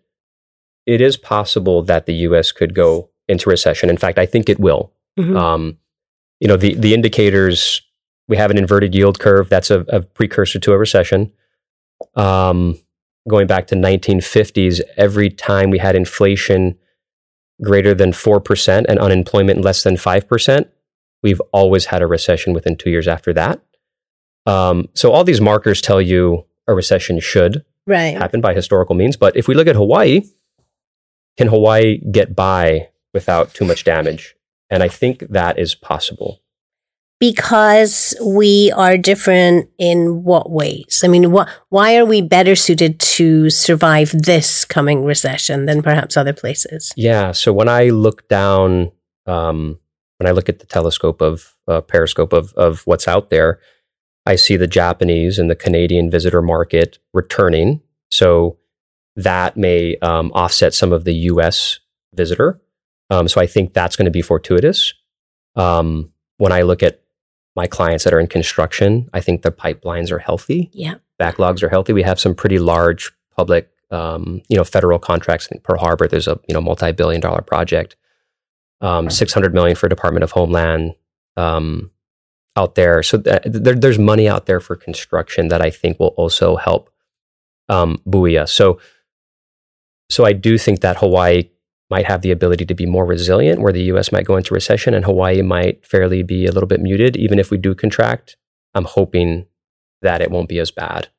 It 0.86 1.02
is 1.02 1.16
possible 1.18 1.82
that 1.84 2.06
the 2.06 2.14
U.S. 2.28 2.52
could 2.52 2.76
go 2.76 3.10
into 3.28 3.50
recession. 3.50 3.90
In 3.90 3.98
fact, 3.98 4.20
I 4.20 4.26
think 4.26 4.50
it 4.50 4.60
will. 4.60 4.92
Mm-hmm. 5.18 5.38
Um, 5.38 5.78
you 6.40 6.48
know, 6.48 6.58
the 6.58 6.76
the 6.76 6.94
indicators 6.94 7.82
we 8.28 8.38
have 8.38 8.52
an 8.52 8.58
inverted 8.58 8.96
yield 8.96 9.20
curve. 9.20 9.50
That's 9.50 9.72
a, 9.72 9.82
a 9.82 10.02
precursor 10.02 10.60
to 10.60 10.74
a 10.74 10.78
recession. 10.78 11.32
Um, 12.16 12.80
going 13.28 13.48
back 13.48 13.68
to 13.68 13.76
1950s, 13.76 14.82
every 14.98 15.30
time 15.30 15.70
we 15.70 15.78
had 15.78 15.96
inflation 15.96 16.78
greater 17.64 17.94
than 17.94 18.12
4% 18.12 18.86
and 18.88 19.00
unemployment 19.00 19.62
less 19.62 19.84
than 19.84 19.96
5%, 19.96 20.68
We've 21.24 21.42
always 21.54 21.86
had 21.86 22.02
a 22.02 22.08
recession 22.08 22.54
within 22.54 22.76
two 22.76 22.90
years 22.90 23.08
after 23.08 23.34
that. 23.34 23.62
Um, 24.46 24.90
so 24.94 25.14
all 25.14 25.24
these 25.24 25.40
markers 25.40 25.82
tell 25.82 26.02
you 26.02 26.46
a 26.68 26.74
recession 26.74 27.20
should 27.22 27.64
right. 27.88 28.18
happen 28.18 28.42
by 28.42 28.54
historical 28.54 28.94
means. 28.94 29.16
But 29.16 29.38
if 29.38 29.48
we 29.48 29.56
look 29.56 29.68
at 29.68 29.78
Hawaii, 29.78 30.24
can 31.38 31.48
Hawaii 31.48 32.00
get 32.12 32.36
by 32.36 32.90
without 33.14 33.54
too 33.54 33.64
much 33.64 33.86
damage? 33.86 34.36
And 34.70 34.84
I 34.84 34.90
think 34.90 35.20
that 35.30 35.58
is 35.58 35.76
possible. 35.76 36.42
Because 37.24 38.14
we 38.22 38.70
are 38.76 38.98
different 38.98 39.70
in 39.78 40.26
what 40.26 40.52
ways? 40.52 41.04
I 41.06 41.08
mean, 41.08 41.32
what, 41.32 41.48
why 41.70 41.96
are 41.96 42.04
we 42.04 42.22
better 42.22 42.54
suited 42.54 43.00
to 43.00 43.50
survive 43.50 44.12
this 44.12 44.66
coming 44.66 45.06
recession 45.06 45.66
than 45.66 45.82
perhaps 45.82 46.18
other 46.18 46.34
places? 46.34 46.92
Yeah. 46.98 47.32
So 47.32 47.54
when 47.54 47.70
I 47.70 47.86
look 47.92 48.28
down 48.28 48.92
um, 49.26 49.80
when 50.18 50.28
I 50.28 50.32
look 50.32 50.50
at 50.50 50.60
the 50.60 50.66
telescope 50.66 51.22
of 51.22 51.56
uh, 51.66 51.80
periscope 51.80 52.34
of 52.34 52.52
of 52.56 52.82
what's 52.86 53.08
out 53.08 53.30
there, 53.30 53.62
I 54.26 54.36
see 54.36 54.58
the 54.58 54.68
Japanese 54.68 55.40
and 55.40 55.50
the 55.50 55.56
Canadian 55.56 56.12
visitor 56.12 56.42
market 56.42 57.00
returning. 57.14 57.80
So 58.12 58.58
that 59.16 59.56
may 59.56 59.96
um, 60.02 60.30
offset 60.34 60.74
some 60.74 60.92
of 60.92 61.06
the 61.06 61.14
U.S. 61.32 61.80
visitor. 62.14 62.60
Um, 63.10 63.30
so 63.30 63.40
I 63.40 63.48
think 63.48 63.74
that's 63.74 63.96
going 63.96 64.08
to 64.08 64.12
be 64.12 64.22
fortuitous. 64.22 64.94
Um, 65.56 66.12
when 66.36 66.52
I 66.52 66.64
look 66.64 66.84
at 66.84 67.03
my 67.56 67.68
clients 67.68 68.04
that 68.04 68.14
are 68.14 68.20
in 68.20 68.28
construction, 68.28 69.10
I 69.14 69.22
think 69.22 69.42
the 69.42 69.52
pipelines 69.52 70.12
are 70.12 70.20
healthy. 70.20 70.70
Yeah, 70.74 70.96
backlogs 71.20 71.64
are 71.64 71.70
healthy. 71.70 71.94
We 71.94 72.04
have 72.04 72.20
some 72.20 72.36
pretty 72.36 72.60
large 72.60 73.12
public, 73.36 73.70
um, 73.92 74.42
you 74.50 74.58
know, 74.58 74.64
federal 74.64 75.00
contracts. 75.00 75.48
in 75.48 75.60
Pearl 75.62 75.80
Harbor, 75.80 76.08
there's 76.08 76.28
a 76.28 76.40
you 76.48 76.54
know 76.54 76.62
multi-billion 76.62 77.22
dollar 77.22 77.42
project 77.42 77.96
um, 78.84 79.10
600 79.10 79.54
million 79.54 79.76
for 79.76 79.88
Department 79.88 80.24
of 80.24 80.32
Homeland 80.32 80.94
um, 81.38 81.90
out 82.56 82.76
there. 82.76 83.02
So 83.02 83.20
th- 83.20 83.42
there, 83.46 83.76
there's 83.76 83.98
money 83.98 84.28
out 84.28 84.46
there 84.46 84.60
for 84.60 84.76
construction 84.76 85.48
that 85.48 85.62
I 85.62 85.70
think 85.70 86.00
will 86.00 86.14
also 86.18 86.58
help 86.58 86.92
um, 87.70 88.02
buoy 88.06 88.38
us. 88.38 88.52
So, 88.52 88.80
so 90.10 90.26
I 90.26 90.34
do 90.34 90.58
think 90.58 90.82
that 90.82 90.98
Hawaii 90.98 91.50
might 91.94 92.08
have 92.12 92.22
the 92.24 92.32
ability 92.32 92.66
to 92.66 92.74
be 92.82 92.88
more 92.96 93.06
resilient, 93.06 93.62
where 93.62 93.76
the 93.78 93.88
U.S. 93.94 94.12
might 94.12 94.26
go 94.26 94.36
into 94.36 94.54
recession 94.54 94.96
and 94.96 95.06
Hawaii 95.06 95.44
might 95.44 95.86
fairly 95.86 96.24
be 96.24 96.48
a 96.48 96.52
little 96.52 96.72
bit 96.74 96.82
muted, 96.82 97.16
even 97.16 97.38
if 97.38 97.52
we 97.52 97.58
do 97.58 97.76
contract. 97.76 98.36
I'm 98.74 98.86
hoping 98.86 99.46
that 100.02 100.22
it 100.24 100.32
won't 100.32 100.50
be 100.50 100.60
as 100.60 100.72
bad. 100.72 101.10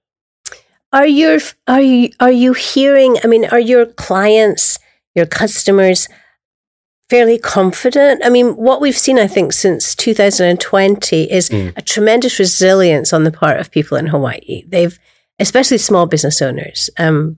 Are 0.93 1.07
your 1.07 1.39
are 1.69 1.81
you 1.81 2.11
are 2.19 2.37
you 2.45 2.53
hearing? 2.55 3.13
I 3.23 3.27
mean, 3.29 3.45
are 3.55 3.65
your 3.73 3.87
clients, 3.87 4.79
your 5.15 5.27
customers? 5.27 6.09
fairly 7.11 7.39
confident. 7.39 8.23
I 8.25 8.31
mean, 8.31 8.57
what 8.57 8.81
we've 8.81 8.97
seen, 9.07 9.19
I 9.19 9.29
think, 9.29 9.53
since 9.53 9.95
2020 9.95 11.31
is 11.31 11.51
mm. 11.51 11.73
a 11.77 11.83
tremendous 11.83 12.39
resilience 12.39 13.13
on 13.13 13.25
the 13.25 13.31
part 13.31 13.61
of 13.61 13.71
people 13.71 13.97
in 13.99 14.07
Hawaii. 14.09 14.65
They've, 14.67 14.99
especially 15.39 15.79
small 15.79 16.07
business 16.07 16.41
owners, 16.41 16.91
um, 16.99 17.37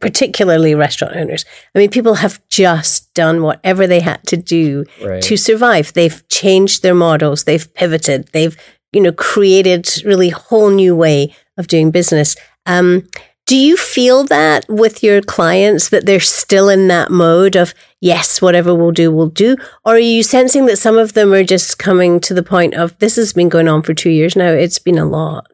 particularly 0.00 0.74
restaurant 0.74 1.16
owners. 1.16 1.44
I 1.74 1.78
mean, 1.78 1.90
people 1.90 2.14
have 2.14 2.40
just 2.48 3.12
done 3.14 3.42
whatever 3.42 3.86
they 3.86 4.00
had 4.00 4.24
to 4.28 4.36
do 4.36 4.84
right. 5.02 5.22
to 5.22 5.36
survive. 5.36 5.92
They've 5.92 6.26
changed 6.28 6.82
their 6.82 6.94
models. 6.94 7.44
They've 7.44 7.72
pivoted. 7.74 8.28
They've, 8.32 8.56
you 8.92 9.00
know, 9.00 9.12
created 9.12 9.88
really 10.04 10.28
whole 10.28 10.70
new 10.70 10.94
way 10.94 11.34
of 11.56 11.66
doing 11.66 11.90
business. 11.90 12.36
Um, 12.66 13.08
do 13.46 13.56
you 13.56 13.76
feel 13.76 14.22
that 14.24 14.64
with 14.68 15.02
your 15.02 15.20
clients 15.20 15.88
that 15.88 16.06
they're 16.06 16.20
still 16.20 16.68
in 16.68 16.86
that 16.88 17.10
mode 17.10 17.56
of, 17.56 17.74
yes, 18.00 18.40
whatever 18.40 18.72
we'll 18.72 18.92
do, 18.92 19.10
we'll 19.10 19.26
do? 19.26 19.56
Or 19.84 19.94
are 19.94 19.98
you 19.98 20.22
sensing 20.22 20.66
that 20.66 20.78
some 20.78 20.96
of 20.96 21.14
them 21.14 21.32
are 21.32 21.42
just 21.42 21.76
coming 21.76 22.20
to 22.20 22.34
the 22.34 22.44
point 22.44 22.74
of, 22.74 22.96
this 23.00 23.16
has 23.16 23.32
been 23.32 23.48
going 23.48 23.66
on 23.66 23.82
for 23.82 23.94
two 23.94 24.10
years 24.10 24.36
now? 24.36 24.50
It's 24.50 24.78
been 24.78 24.96
a 24.96 25.04
lot. 25.04 25.50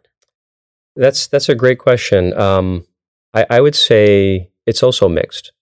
That's, 0.97 1.29
that's 1.29 1.49
a 1.49 1.55
great 1.55 1.79
question. 1.79 2.39
Um, 2.39 2.85
I, 3.35 3.47
I 3.51 3.61
would 3.61 3.75
say 3.75 4.51
it's 4.67 4.83
also 4.83 5.09
mixed. 5.09 5.53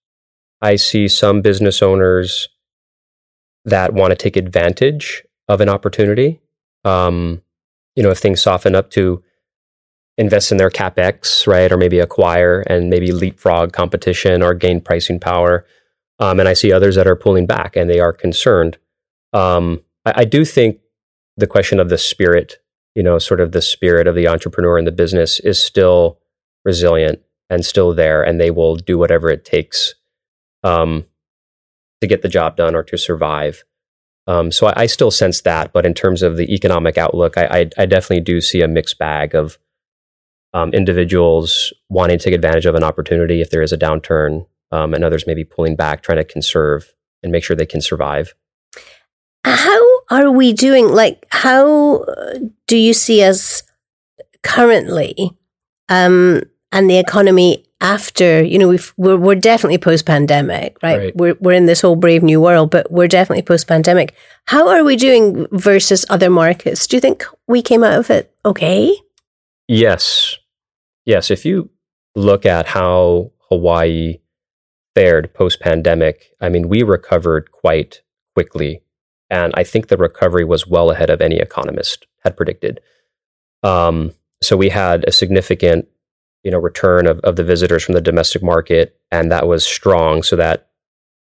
I 0.63 0.77
see 0.77 1.09
some 1.09 1.43
business 1.43 1.83
owners 1.83 2.49
that 3.65 3.93
want 3.93 4.13
to 4.13 4.17
take 4.17 4.37
advantage 4.37 5.25
of 5.49 5.61
an 5.61 5.69
opportunity. 5.69 6.41
Um, 6.85 7.43
you 7.95 8.03
know, 8.03 8.11
if 8.11 8.19
things 8.19 8.41
soften 8.41 8.75
up 8.75 8.91
to 8.91 9.23
invest 10.19 10.51
in 10.51 10.59
their 10.59 10.71
capex, 10.71 11.47
right, 11.47 11.71
or 11.71 11.77
maybe 11.77 11.99
acquire 11.99 12.61
and 12.63 12.89
maybe 12.89 13.13
leapfrog 13.13 13.73
competition 13.73 14.43
or 14.43 14.55
gain 14.55 14.81
pricing 14.81 15.21
power. 15.21 15.67
Um, 16.19 16.41
and 16.41 16.49
I 16.49 16.55
see 16.55 16.73
others 16.73 16.95
that 16.95 17.07
are 17.07 17.17
pulling 17.17 17.47
back 17.47 17.77
and 17.77 17.91
they 17.91 18.01
are 18.01 18.13
concerned. 18.13 18.79
Um, 19.33 19.83
I, 20.07 20.23
I, 20.23 20.25
do 20.25 20.47
think 20.47 20.81
the 21.37 21.47
question 21.47 21.79
of 21.79 21.91
the 21.91 21.99
spirit, 21.99 22.59
you 22.95 23.03
know, 23.03 23.19
sort 23.19 23.41
of 23.41 23.53
the 23.53 23.61
spirit 23.61 24.07
of 24.07 24.15
the 24.15 24.27
entrepreneur 24.27 24.79
in 24.79 24.87
the 24.87 24.93
business 24.93 25.41
is 25.41 25.59
still 25.59 26.19
resilient 26.65 27.21
and 27.49 27.65
still 27.65 27.95
there, 27.95 28.23
and 28.23 28.41
they 28.41 28.51
will 28.51 28.77
do 28.77 28.99
whatever 28.99 29.31
it 29.31 29.45
takes 29.45 29.95
um, 30.63 31.05
to 32.01 32.07
get 32.07 32.23
the 32.23 32.29
job 32.29 32.57
done 32.57 32.75
or 32.75 32.83
to 32.83 32.99
survive. 32.99 33.65
Um, 34.27 34.51
so 34.51 34.67
I, 34.67 34.83
I, 34.83 34.87
still 34.87 35.13
sense 35.13 35.43
that, 35.43 35.73
but 35.73 35.87
in 35.87 35.95
terms 35.95 36.23
of 36.23 36.37
the 36.37 36.53
economic 36.53 36.99
outlook, 36.99 37.39
I, 37.39 37.45
I, 37.45 37.59
I 37.79 37.87
definitely 37.87 38.23
do 38.23 38.41
see 38.41 38.61
a 38.61 38.67
mixed 38.67 38.99
bag 38.99 39.37
of 39.37 39.57
um, 40.53 40.73
individuals 40.73 41.73
wanting 41.89 42.19
to 42.19 42.25
take 42.25 42.35
advantage 42.35 42.67
of 42.67 42.75
an 42.75 42.83
opportunity 42.83 43.41
if 43.41 43.51
there 43.51 43.63
is 43.63 43.73
a 43.73 43.79
downturn, 43.79 44.47
um, 44.73 44.95
and 44.95 45.05
others 45.05 45.27
maybe 45.27 45.45
pulling 45.45 45.77
back, 45.77 46.03
trying 46.03 46.19
to 46.19 46.25
conserve 46.25 46.93
and 47.23 47.31
make 47.31 47.45
sure 47.45 47.55
they 47.55 47.67
can 47.67 47.81
survive. 47.81 48.35
How 49.45 50.01
are 50.11 50.31
we 50.31 50.53
doing? 50.53 50.89
Like, 50.89 51.25
how 51.31 51.99
uh, 52.03 52.39
do 52.67 52.77
you 52.77 52.93
see 52.93 53.23
us 53.23 53.63
currently 54.43 55.31
um, 55.89 56.43
and 56.73 56.89
the 56.91 56.99
economy 56.99 57.65
after? 57.81 58.43
You 58.43 58.59
know, 58.59 58.69
we've, 58.69 58.93
we're, 58.97 59.17
we're 59.17 59.35
definitely 59.35 59.79
post 59.79 60.07
pandemic, 60.07 60.77
right? 60.83 60.99
right? 60.99 61.17
We're, 61.17 61.37
we're 61.41 61.53
in 61.53 61.67
this 61.67 61.81
whole 61.81 61.97
brave 61.97 62.23
new 62.23 62.41
world, 62.41 62.71
but 62.71 62.91
we're 62.91 63.09
definitely 63.09 63.43
post 63.43 63.67
pandemic. 63.67 64.15
How 64.47 64.69
are 64.69 64.85
we 64.85 64.97
doing 64.97 65.47
versus 65.53 66.05
other 66.09 66.31
markets? 66.31 66.87
Do 66.87 66.97
you 66.97 67.01
think 67.01 67.25
we 67.47 67.63
came 67.63 67.85
out 67.85 67.99
of 67.99 68.11
it 68.11 68.33
okay? 68.45 68.97
Yes, 69.69 70.37
yes, 71.05 71.31
if 71.31 71.45
you 71.45 71.71
look 72.15 72.47
at 72.47 72.67
how 72.67 73.33
Hawaii 73.51 74.19
fared 74.95 75.35
post 75.35 75.61
pandemic, 75.61 76.31
I 76.41 76.49
mean, 76.49 76.69
we 76.69 76.83
recovered 76.83 77.53
quite 77.53 78.03
quickly. 78.35 78.83
And 79.29 79.53
I 79.57 79.65
think 79.65 79.89
the 79.89 79.97
recovery 79.97 80.45
was 80.45 80.67
well 80.67 80.91
ahead 80.91 81.11
of 81.11 81.21
any 81.21 81.37
economist 81.37 82.07
had 82.23 82.37
predicted. 82.37 82.81
Um, 83.63 84.13
so 84.43 84.57
we 84.57 84.69
had 84.69 85.05
a 85.07 85.13
significant, 85.13 85.89
you 86.47 86.53
know, 86.53 86.59
return 86.59 87.09
of, 87.09 87.19
of 87.25 87.35
the 87.35 87.43
visitors 87.43 87.83
from 87.83 87.97
the 87.97 88.01
domestic 88.01 88.41
market, 88.41 88.97
and 89.11 89.33
that 89.33 89.49
was 89.49 89.67
strong. 89.67 90.23
So 90.23 90.37
that, 90.37 90.69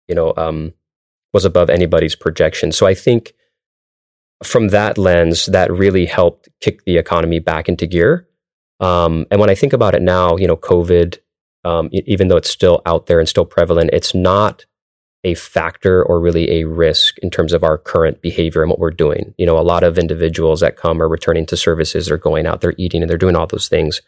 you 0.09 0.15
know, 0.15 0.35
um, 0.37 0.75
was 1.33 1.47
above 1.47 1.71
anybody's 1.71 2.15
projection. 2.15 2.71
So 2.71 2.87
I 2.87 2.93
think 2.93 3.33
from 4.45 4.69
that 4.69 4.99
lens, 4.99 5.47
that 5.47 5.73
really 5.73 6.05
helped 6.05 6.51
kick 6.61 6.85
the 6.85 6.99
economy 6.99 7.39
back 7.39 7.67
into 7.67 7.87
gear. 7.87 8.29
Um, 8.79 9.25
and 9.31 9.41
when 9.41 9.49
I 9.49 9.55
think 9.55 9.73
about 9.73 9.95
it 9.95 10.03
now, 10.03 10.37
you 10.37 10.47
know, 10.47 10.59
COVID, 10.59 11.17
um, 11.65 11.89
even 11.93 12.29
though 12.29 12.37
it's 12.37 12.51
still 12.51 12.83
out 12.85 13.07
there 13.07 13.19
and 13.19 13.27
still 13.27 13.47
prevalent, 13.47 13.89
it's 13.95 14.15
not 14.15 14.67
a 15.25 15.35
factor 15.35 16.05
or 16.05 16.21
really 16.21 16.61
a 16.61 16.65
risk 16.65 17.19
in 17.19 17.31
terms 17.31 17.55
of 17.55 17.65
our 17.65 17.79
current 17.79 18.21
behavior 18.21 18.63
and 18.63 18.71
what 18.71 18.79
we're 18.79 18.91
doing. 18.91 19.35
You 19.39 19.47
know, 19.47 19.59
a 19.59 19.65
lot 19.73 19.83
of 19.83 19.99
individuals 19.99 20.61
that 20.61 20.77
come 20.77 21.03
are 21.03 21.09
returning 21.09 21.47
to 21.47 21.57
services, 21.57 22.07
they're 22.07 22.19
going 22.19 22.47
out, 22.47 22.61
they're 22.61 22.75
eating, 22.77 23.03
and 23.03 23.11
they're 23.11 23.17
doing 23.17 23.35
all 23.35 23.47
those 23.47 23.69
things. 23.69 24.03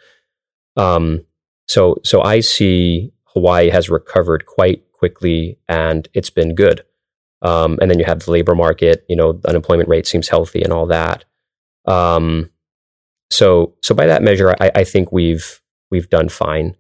Um, 0.79 1.27
so, 1.67 2.01
so 2.05 2.23
I 2.23 2.41
see 2.41 3.13
Hawaii 3.35 3.69
has 3.69 3.91
recovered 3.91 4.47
quite 4.47 4.91
quickly, 4.93 5.59
and 5.69 6.09
it's 6.15 6.31
been 6.31 6.55
good. 6.55 6.83
Um, 7.43 7.79
and 7.81 7.91
then 7.91 7.99
you 7.99 8.05
have 8.05 8.21
the 8.21 8.31
labor 8.31 8.55
market. 8.55 9.05
You 9.09 9.17
know, 9.17 9.41
unemployment 9.47 9.89
rate 9.89 10.07
seems 10.07 10.29
healthy 10.29 10.63
and 10.63 10.73
all 10.73 10.87
that. 10.87 11.25
Um, 11.87 12.51
so, 13.31 13.75
so 13.83 13.95
by 13.95 14.07
that 14.07 14.23
measure, 14.23 14.57
I, 14.61 14.71
I 14.75 14.85
think 14.85 15.13
we've 15.13 15.61
we've 15.91 16.09
done 16.09 16.29
fine. 16.29 16.77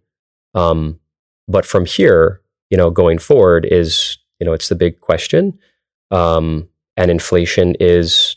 Um, 0.54 0.98
but 1.46 1.64
from 1.64 1.84
here, 1.84 2.40
you 2.70 2.76
know, 2.76 2.90
going 2.90 3.18
forward 3.18 3.64
is 3.64 4.18
you 4.40 4.46
know 4.46 4.52
it's 4.52 4.68
the 4.68 4.74
big 4.74 5.00
question. 5.00 5.58
Um, 6.10 6.68
and 6.96 7.10
inflation 7.10 7.76
is 7.78 8.36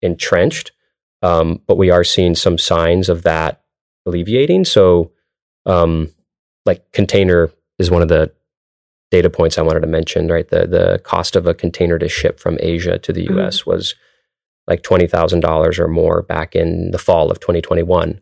entrenched, 0.00 0.72
um, 1.22 1.60
but 1.66 1.76
we 1.76 1.90
are 1.90 2.04
seeing 2.04 2.34
some 2.34 2.56
signs 2.56 3.08
of 3.08 3.22
that 3.24 3.63
alleviating. 4.06 4.64
So, 4.64 5.12
um, 5.66 6.12
like 6.66 6.90
container 6.92 7.50
is 7.78 7.90
one 7.90 8.02
of 8.02 8.08
the 8.08 8.32
data 9.10 9.30
points 9.30 9.58
I 9.58 9.62
wanted 9.62 9.80
to 9.80 9.86
mention, 9.86 10.28
right? 10.28 10.48
The 10.48 10.66
the 10.66 11.00
cost 11.04 11.36
of 11.36 11.46
a 11.46 11.54
container 11.54 11.98
to 11.98 12.08
ship 12.08 12.40
from 12.40 12.58
Asia 12.60 12.98
to 12.98 13.12
the 13.12 13.24
US 13.30 13.60
mm-hmm. 13.60 13.70
was 13.70 13.94
like 14.66 14.82
$20,000 14.82 15.78
or 15.78 15.88
more 15.88 16.22
back 16.22 16.56
in 16.56 16.90
the 16.90 16.98
fall 16.98 17.30
of 17.30 17.40
2021. 17.40 18.20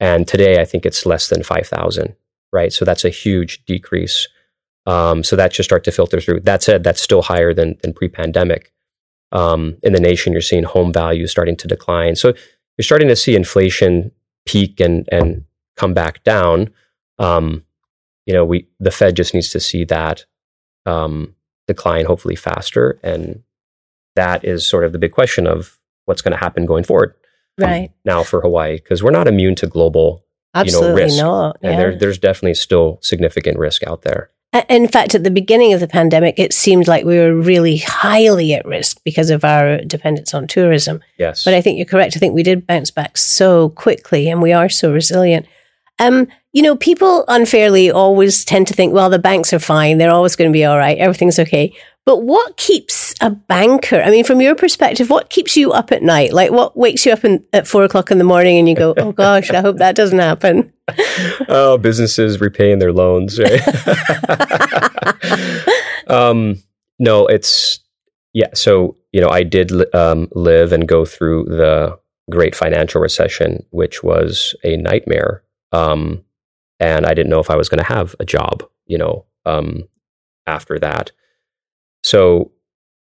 And 0.00 0.26
today 0.26 0.60
I 0.60 0.64
think 0.64 0.84
it's 0.84 1.06
less 1.06 1.28
than 1.28 1.42
5,000, 1.42 2.14
right? 2.52 2.72
So 2.72 2.84
that's 2.84 3.04
a 3.04 3.10
huge 3.10 3.64
decrease. 3.66 4.28
Um, 4.84 5.24
so 5.24 5.36
that 5.36 5.54
should 5.54 5.64
start 5.64 5.84
to 5.84 5.92
filter 5.92 6.20
through. 6.20 6.40
That 6.40 6.62
said, 6.62 6.84
that's 6.84 7.00
still 7.00 7.22
higher 7.22 7.54
than, 7.54 7.76
than 7.82 7.92
pre-pandemic. 7.92 8.72
Um, 9.32 9.78
in 9.82 9.92
the 9.92 10.00
nation, 10.00 10.32
you're 10.32 10.42
seeing 10.42 10.62
home 10.64 10.92
values 10.92 11.30
starting 11.30 11.56
to 11.56 11.68
decline. 11.68 12.16
So 12.16 12.34
you're 12.76 12.84
starting 12.84 13.08
to 13.08 13.16
see 13.16 13.34
inflation 13.34 14.12
peak 14.46 14.80
and, 14.80 15.08
and 15.12 15.44
come 15.76 15.94
back 15.94 16.24
down. 16.24 16.70
Um, 17.18 17.64
you 18.24 18.34
know, 18.34 18.44
we 18.44 18.66
the 18.80 18.90
Fed 18.90 19.16
just 19.16 19.34
needs 19.34 19.50
to 19.50 19.60
see 19.60 19.84
that 19.84 20.24
um, 20.84 21.34
decline 21.66 22.06
hopefully 22.06 22.36
faster, 22.36 22.98
and 23.02 23.42
that 24.16 24.44
is 24.44 24.66
sort 24.66 24.84
of 24.84 24.92
the 24.92 24.98
big 24.98 25.12
question 25.12 25.46
of 25.46 25.78
what's 26.06 26.22
going 26.22 26.32
to 26.32 26.38
happen 26.38 26.66
going 26.66 26.84
forward. 26.84 27.14
Um, 27.60 27.68
right 27.68 27.88
um, 27.88 27.94
now 28.04 28.22
for 28.22 28.40
Hawaii, 28.40 28.76
because 28.76 29.02
we're 29.02 29.10
not 29.10 29.28
immune 29.28 29.54
to 29.56 29.66
global, 29.66 30.24
Absolutely 30.54 30.88
you 30.88 30.94
know, 30.94 31.04
risk, 31.04 31.16
not. 31.18 31.58
Yeah. 31.62 31.70
and 31.70 31.78
there, 31.78 31.96
there's 31.96 32.18
definitely 32.18 32.54
still 32.54 32.98
significant 33.00 33.58
risk 33.58 33.86
out 33.86 34.02
there. 34.02 34.30
In 34.68 34.88
fact, 34.88 35.14
at 35.14 35.24
the 35.24 35.30
beginning 35.30 35.72
of 35.72 35.80
the 35.80 35.88
pandemic, 35.88 36.38
it 36.38 36.52
seemed 36.52 36.88
like 36.88 37.04
we 37.04 37.18
were 37.18 37.34
really 37.34 37.78
highly 37.78 38.54
at 38.54 38.64
risk 38.64 39.00
because 39.04 39.30
of 39.30 39.44
our 39.44 39.78
dependence 39.78 40.34
on 40.34 40.46
tourism. 40.46 41.00
Yes. 41.18 41.44
But 41.44 41.54
I 41.54 41.60
think 41.60 41.78
you're 41.78 41.86
correct. 41.86 42.16
I 42.16 42.20
think 42.20 42.34
we 42.34 42.42
did 42.42 42.66
bounce 42.66 42.90
back 42.90 43.16
so 43.16 43.70
quickly 43.70 44.28
and 44.28 44.42
we 44.42 44.52
are 44.52 44.68
so 44.68 44.92
resilient. 44.92 45.46
Um, 45.98 46.28
you 46.52 46.62
know, 46.62 46.76
people 46.76 47.24
unfairly 47.28 47.90
always 47.90 48.44
tend 48.44 48.66
to 48.68 48.74
think, 48.74 48.92
well, 48.92 49.10
the 49.10 49.18
banks 49.18 49.52
are 49.52 49.58
fine. 49.58 49.98
They're 49.98 50.10
always 50.10 50.36
going 50.36 50.50
to 50.50 50.56
be 50.56 50.64
all 50.64 50.78
right. 50.78 50.98
Everything's 50.98 51.38
okay. 51.38 51.74
But 52.06 52.22
what 52.22 52.56
keeps 52.56 53.14
a 53.20 53.30
banker? 53.30 54.00
I 54.00 54.10
mean, 54.10 54.24
from 54.24 54.40
your 54.40 54.54
perspective, 54.54 55.10
what 55.10 55.28
keeps 55.28 55.56
you 55.56 55.72
up 55.72 55.92
at 55.92 56.02
night? 56.02 56.32
Like, 56.32 56.52
what 56.52 56.76
wakes 56.76 57.04
you 57.04 57.12
up 57.12 57.24
in, 57.24 57.44
at 57.52 57.66
four 57.66 57.82
o'clock 57.84 58.10
in 58.12 58.18
the 58.18 58.24
morning 58.24 58.58
and 58.58 58.68
you 58.68 58.76
go, 58.76 58.94
oh 58.96 59.12
gosh, 59.12 59.50
I 59.50 59.60
hope 59.60 59.78
that 59.78 59.96
doesn't 59.96 60.18
happen? 60.18 60.72
oh, 61.48 61.76
businesses 61.78 62.40
repaying 62.40 62.78
their 62.78 62.92
loans, 62.92 63.40
right? 63.40 63.60
um, 66.06 66.62
no, 67.00 67.26
it's, 67.26 67.80
yeah. 68.32 68.50
So, 68.54 68.96
you 69.12 69.20
know, 69.20 69.28
I 69.28 69.42
did 69.42 69.72
um, 69.94 70.28
live 70.32 70.72
and 70.72 70.86
go 70.86 71.04
through 71.04 71.46
the 71.46 71.98
great 72.30 72.54
financial 72.54 73.00
recession, 73.00 73.66
which 73.70 74.04
was 74.04 74.54
a 74.62 74.76
nightmare 74.76 75.42
um, 75.72 76.24
and 76.80 77.06
I 77.06 77.14
didn't 77.14 77.30
know 77.30 77.40
if 77.40 77.50
I 77.50 77.56
was 77.56 77.68
going 77.68 77.82
to 77.82 77.92
have 77.92 78.14
a 78.20 78.24
job, 78.24 78.62
you 78.86 78.98
know, 78.98 79.24
um, 79.44 79.88
after 80.46 80.78
that. 80.78 81.12
So 82.06 82.52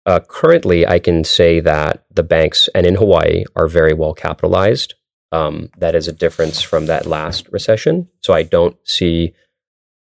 uh, 0.05 0.19
currently, 0.19 0.85
I 0.85 0.99
can 0.99 1.23
say 1.23 1.61
that 1.61 2.03
the 2.13 2.23
banks 2.23 2.67
and 2.75 2.85
in 2.85 2.95
Hawaii 2.95 3.45
are 3.55 3.69
very 3.69 3.93
well 3.93 4.13
capitalized. 4.13 4.95
Um, 5.31 5.69
that 5.77 5.95
is 5.95 6.09
a 6.09 6.11
difference 6.11 6.61
from 6.61 6.87
that 6.87 7.05
last 7.05 7.47
recession. 7.53 8.09
So 8.19 8.33
I 8.33 8.43
don't 8.43 8.75
see, 8.83 9.33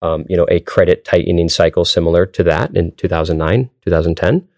um, 0.00 0.24
you 0.26 0.38
know, 0.38 0.46
a 0.48 0.60
credit 0.60 1.04
tightening 1.04 1.50
cycle 1.50 1.84
similar 1.84 2.24
to 2.24 2.42
that 2.44 2.74
in 2.74 2.92
2009, 2.92 3.68
2010. 3.82 4.48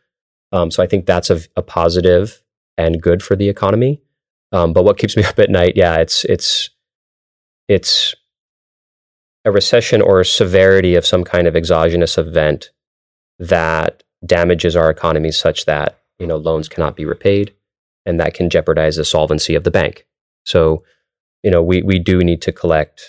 Um, 0.53 0.71
so 0.71 0.81
I 0.81 0.87
think 0.87 1.07
that's 1.07 1.31
a, 1.31 1.41
a, 1.57 1.63
positive 1.63 2.41
and 2.79 3.03
good 3.03 3.21
for 3.21 3.35
the 3.35 3.49
economy. 3.49 4.01
Um, 4.53 4.73
but 4.73 4.85
what 4.85 4.97
keeps 4.97 5.17
me 5.17 5.25
up 5.31 5.41
at 5.41 5.51
night, 5.51 5.73
yeah, 5.75 5.97
it's 5.97 6.25
it's 6.27 6.71
it's 7.67 8.15
a 9.45 9.51
recession 9.51 10.01
or 10.01 10.21
a 10.21 10.25
severity 10.25 10.95
of 10.95 11.05
some 11.05 11.25
kind 11.25 11.49
of 11.49 11.57
exogenous 11.57 12.17
event 12.17 12.71
that 13.39 14.03
damages 14.25 14.77
our 14.77 14.91
economy 14.91 15.31
such 15.31 15.65
that 15.67 16.01
you 16.19 16.27
know 16.27 16.37
loans 16.37 16.69
cannot 16.69 16.97
be 16.97 17.05
repaid 17.05 17.55
and 18.07 18.19
that 18.21 18.35
can 18.35 18.49
jeopardize 18.49 18.97
the 18.97 19.05
solvency 19.05 19.55
of 19.55 19.65
the 19.65 19.71
bank 19.71 20.07
so 20.45 20.83
you 21.43 21.51
know 21.51 21.63
we 21.63 21.83
we 21.83 21.99
do 21.99 22.23
need 22.23 22.41
to 22.41 22.53
collect 22.53 23.03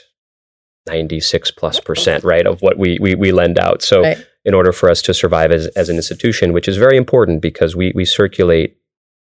96 0.88 1.52
plus 1.52 1.80
percent 1.80 2.24
right 2.24 2.46
of 2.46 2.62
what 2.62 2.78
we 2.78 2.98
we, 3.00 3.16
we 3.16 3.32
lend 3.32 3.58
out 3.58 3.82
so 3.82 4.02
right. 4.02 4.26
in 4.44 4.54
order 4.54 4.72
for 4.72 4.90
us 4.90 5.02
to 5.04 5.14
survive 5.14 5.52
as, 5.52 5.68
as 5.68 5.90
an 5.90 5.96
institution 5.96 6.54
which 6.54 6.68
is 6.68 6.78
very 6.78 6.98
important 6.98 7.42
because 7.42 7.76
we 7.76 7.92
we 7.96 8.06
circulate 8.06 8.78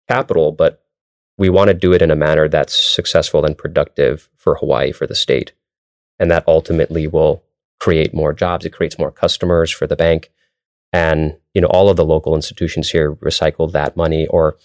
capital 0.09 0.53
but 0.53 0.83
we 1.39 1.49
want 1.49 1.69
to 1.69 1.75
do 1.75 1.93
it 1.93 2.03
in 2.03 2.11
a 2.11 2.17
manner 2.17 2.49
that's 2.49 2.77
successful 2.77 3.47
and 3.47 3.57
productive 3.57 4.29
for 4.37 4.57
Hawaii, 4.57 4.93
for 4.93 5.07
the 5.07 5.15
state. 5.15 5.53
And 6.19 6.31
that 6.31 6.45
ultimately 6.49 7.07
will 7.07 7.45
create 7.79 8.13
more 8.13 8.33
jobs. 8.33 8.67
It 8.67 8.73
creates 8.73 8.99
more 8.99 9.13
customers 9.13 9.71
for 9.71 9.87
the 9.87 9.97
bank. 9.97 10.31
And, 10.93 11.37
you 11.55 11.61
know, 11.61 11.69
all 11.69 11.89
of 11.89 11.97
the 11.97 12.05
local 12.05 12.35
institutions 12.35 12.91
here 12.91 13.15
recycle 13.17 13.71
that 13.73 13.97
money 13.97 14.27
or 14.29 14.57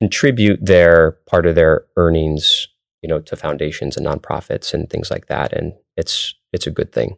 contribute 0.00 0.64
their 0.64 1.12
part 1.26 1.46
of 1.46 1.54
their 1.54 1.86
earnings, 1.96 2.68
you 3.02 3.08
know, 3.08 3.20
to 3.20 3.36
foundations 3.36 3.96
and 3.96 4.06
nonprofits 4.06 4.74
and 4.74 4.88
things 4.90 5.10
like 5.10 5.26
that. 5.26 5.52
And 5.52 5.74
it's 5.96 6.34
it's 6.52 6.66
a 6.66 6.70
good 6.70 6.92
thing. 6.92 7.16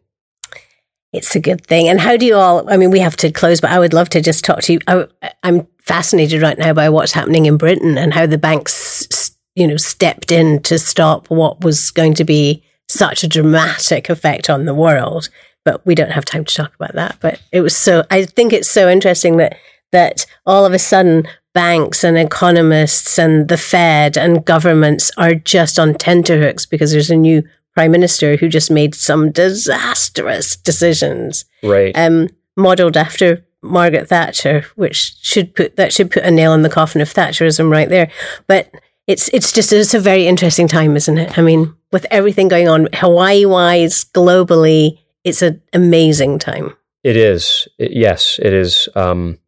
It's 1.13 1.35
a 1.35 1.39
good 1.39 1.65
thing. 1.65 1.89
And 1.89 1.99
how 1.99 2.15
do 2.15 2.25
you 2.25 2.35
all? 2.35 2.69
I 2.71 2.77
mean, 2.77 2.89
we 2.89 2.99
have 2.99 3.17
to 3.17 3.31
close, 3.31 3.59
but 3.59 3.71
I 3.71 3.79
would 3.79 3.93
love 3.93 4.09
to 4.09 4.21
just 4.21 4.45
talk 4.45 4.61
to 4.61 4.73
you. 4.73 4.79
I, 4.87 5.07
am 5.43 5.67
fascinated 5.83 6.41
right 6.41 6.57
now 6.57 6.73
by 6.73 6.89
what's 6.89 7.11
happening 7.11 7.47
in 7.47 7.57
Britain 7.57 7.97
and 7.97 8.13
how 8.13 8.25
the 8.25 8.37
banks, 8.37 9.35
you 9.55 9.67
know, 9.67 9.77
stepped 9.77 10.31
in 10.31 10.61
to 10.63 10.79
stop 10.79 11.29
what 11.29 11.63
was 11.63 11.91
going 11.91 12.13
to 12.13 12.23
be 12.23 12.63
such 12.87 13.23
a 13.23 13.27
dramatic 13.27 14.09
effect 14.09 14.49
on 14.49 14.65
the 14.65 14.73
world. 14.73 15.29
But 15.63 15.85
we 15.85 15.95
don't 15.95 16.11
have 16.11 16.25
time 16.25 16.45
to 16.45 16.53
talk 16.53 16.73
about 16.75 16.93
that. 16.93 17.17
But 17.21 17.41
it 17.51 17.61
was 17.61 17.75
so. 17.75 18.03
I 18.09 18.25
think 18.25 18.53
it's 18.53 18.69
so 18.69 18.89
interesting 18.89 19.37
that 19.37 19.57
that 19.91 20.25
all 20.45 20.65
of 20.65 20.73
a 20.73 20.79
sudden 20.79 21.27
banks 21.53 22.03
and 22.03 22.17
economists 22.17 23.19
and 23.19 23.47
the 23.47 23.57
Fed 23.57 24.17
and 24.17 24.45
governments 24.45 25.11
are 25.17 25.35
just 25.35 25.77
on 25.77 25.93
tenterhooks 25.93 26.65
because 26.65 26.91
there's 26.91 27.09
a 27.11 27.15
new 27.15 27.43
prime 27.73 27.91
minister 27.91 28.37
who 28.37 28.47
just 28.49 28.71
made 28.71 28.95
some 28.95 29.31
disastrous 29.31 30.55
decisions. 30.55 31.45
Right. 31.63 31.97
Um, 31.97 32.29
modeled 32.55 32.97
after 32.97 33.45
Margaret 33.61 34.07
Thatcher, 34.07 34.65
which 34.75 35.15
should 35.21 35.53
put 35.55 35.75
that 35.75 35.93
should 35.93 36.11
put 36.11 36.23
a 36.23 36.31
nail 36.31 36.53
in 36.53 36.63
the 36.63 36.69
coffin 36.69 37.01
of 37.01 37.09
Thatcherism 37.09 37.69
right 37.71 37.89
there. 37.89 38.09
But 38.47 38.73
it's 39.07 39.29
it's 39.29 39.51
just 39.51 39.71
it's 39.71 39.93
a 39.93 39.99
very 39.99 40.27
interesting 40.27 40.67
time, 40.67 40.95
isn't 40.95 41.17
it? 41.17 41.37
I 41.37 41.41
mean, 41.41 41.73
with 41.91 42.05
everything 42.11 42.47
going 42.47 42.67
on 42.67 42.87
Hawaii 42.93 43.45
wise, 43.45 44.03
globally, 44.03 44.99
it's 45.23 45.41
an 45.41 45.61
amazing 45.73 46.39
time. 46.39 46.75
It 47.03 47.15
is. 47.15 47.67
It, 47.77 47.91
yes, 47.93 48.39
it 48.41 48.53
is. 48.53 48.89
Um, 48.95 49.39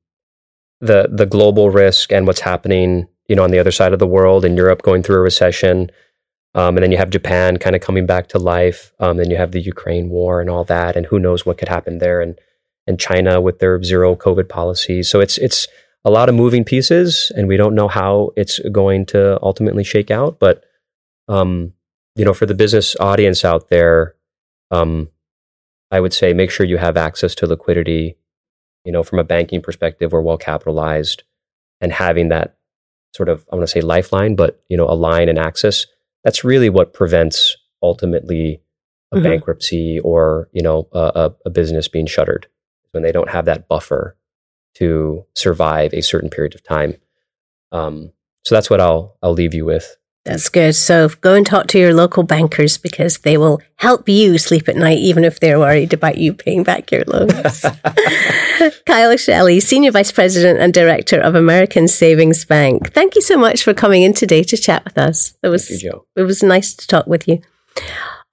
the 0.82 1.08
the 1.12 1.26
global 1.26 1.70
risk 1.70 2.12
and 2.12 2.28
what's 2.28 2.42
happening, 2.42 3.08
you 3.28 3.36
know, 3.36 3.44
on 3.44 3.52
the 3.52 3.60
other 3.60 3.72
side 3.72 3.94
of 3.94 4.00
the 4.00 4.08
world 4.08 4.44
in 4.44 4.58
Europe 4.58 4.82
going 4.82 5.02
through 5.02 5.18
a 5.18 5.22
recession. 5.22 5.90
Um, 6.56 6.78
and 6.78 6.84
then 6.84 6.92
you 6.92 6.98
have 6.98 7.10
Japan 7.10 7.58
kind 7.58 7.76
of 7.76 7.82
coming 7.82 8.06
back 8.06 8.28
to 8.28 8.38
life. 8.38 8.94
Um, 9.00 9.18
then 9.18 9.32
you 9.32 9.38
have 9.38 9.54
the 9.54 9.62
Ukraine 9.62 10.10
war 10.10 10.40
and 10.40 10.50
all 10.50 10.64
that, 10.66 10.96
and 10.96 11.06
who 11.06 11.18
knows 11.20 11.46
what 11.46 11.58
could 11.58 11.70
happen 11.70 11.98
there. 12.00 12.22
And 12.22 12.38
and 12.86 13.00
China 13.00 13.40
with 13.40 13.60
their 13.60 13.82
zero 13.82 14.16
COVID 14.16 14.50
policies. 14.50 15.10
So 15.10 15.20
it's 15.20 15.38
it's 15.38 15.68
a 16.06 16.12
lot 16.12 16.30
of 16.30 16.36
moving 16.36 16.64
pieces, 16.64 17.32
and 17.36 17.48
we 17.48 17.58
don't 17.58 17.76
know 17.76 17.88
how 17.88 18.32
it's 18.36 18.60
going 18.72 19.06
to 19.08 19.40
ultimately 19.42 19.84
shake 19.84 20.12
out. 20.12 20.40
But 20.40 20.64
um, 21.28 21.74
you 22.16 22.26
know, 22.26 22.34
for 22.34 22.46
the 22.46 22.54
business 22.54 22.96
audience 23.00 23.46
out 23.46 23.70
there, 23.70 24.16
um, 24.70 25.10
I 25.93 25.99
would 25.99 26.12
say 26.12 26.34
make 26.34 26.49
sure 26.49 26.65
you 26.65 26.77
have 26.77 26.97
access 26.97 27.36
to 27.36 27.45
liquidity. 27.45 28.17
You 28.84 28.91
know, 28.91 29.03
from 29.03 29.19
a 29.19 29.23
banking 29.23 29.62
perspective, 29.62 30.12
we're 30.12 30.21
well 30.21 30.39
capitalized, 30.39 31.21
and 31.79 31.93
having 31.93 32.29
that 32.29 32.58
sort 33.15 33.29
of 33.29 33.45
I 33.51 33.56
want 33.56 33.67
to 33.67 33.71
say 33.71 33.82
lifeline, 33.82 34.36
but 34.36 34.63
you 34.69 34.75
know, 34.75 34.89
a 34.89 34.95
line 34.95 35.29
and 35.29 35.38
access. 35.38 35.86
That's 36.23 36.43
really 36.43 36.69
what 36.69 36.93
prevents 36.93 37.56
ultimately 37.84 38.62
a 39.12 39.17
mm-hmm. 39.17 39.23
bankruptcy 39.23 39.99
or 39.99 40.49
you 40.51 40.63
know 40.63 40.88
a, 40.93 41.32
a 41.45 41.49
business 41.51 41.88
being 41.88 42.08
shuttered 42.08 42.47
when 42.91 43.03
they 43.03 43.12
don't 43.12 43.29
have 43.29 43.45
that 43.45 43.67
buffer 43.67 44.17
to 44.75 45.25
survive 45.36 45.93
a 45.93 46.01
certain 46.01 46.29
period 46.29 46.56
of 46.56 46.63
time. 46.63 46.95
Um, 47.71 48.12
so 48.43 48.56
that's 48.56 48.69
what 48.69 48.82
I'll 48.82 49.15
I'll 49.21 49.34
leave 49.34 49.53
you 49.53 49.65
with. 49.65 49.95
That's 50.26 50.48
good. 50.48 50.74
So 50.74 51.10
go 51.10 51.34
and 51.34 51.46
talk 51.46 51.68
to 51.68 51.80
your 51.80 51.94
local 51.94 52.24
bankers 52.24 52.78
because 52.78 53.20
they 53.20 53.38
will 53.38 53.62
help 53.76 54.08
you 54.08 54.38
sleep 54.38 54.70
at 54.70 54.78
night, 54.78 55.00
even 55.00 55.26
if 55.26 55.40
they're 55.40 55.60
worried 55.60 55.92
about 55.92 56.18
you 56.18 56.34
paying 56.34 56.64
back 56.64 56.92
your 56.92 57.04
loans. 57.08 57.66
Kyle 58.86 59.18
Shelly, 59.18 59.60
Senior 59.60 59.92
Vice 59.92 60.14
President 60.14 60.60
and 60.60 60.74
Director 60.74 61.20
of 61.20 61.36
American 61.36 61.90
Savings 61.90 62.46
Bank. 62.46 62.94
Thank 62.94 63.16
you 63.16 63.22
so 63.22 63.38
much 63.38 63.64
for 63.64 63.74
coming 63.74 64.04
in 64.04 64.14
today 64.14 64.44
to 64.44 64.56
chat 64.56 64.86
with 64.86 64.98
us. 64.98 65.34
It 65.44 65.50
was, 65.50 65.84
you, 65.84 66.06
it 66.16 66.24
was 66.24 66.42
nice 66.42 66.74
to 66.74 66.88
talk 66.88 67.06
with 67.06 67.28
you. 67.28 67.42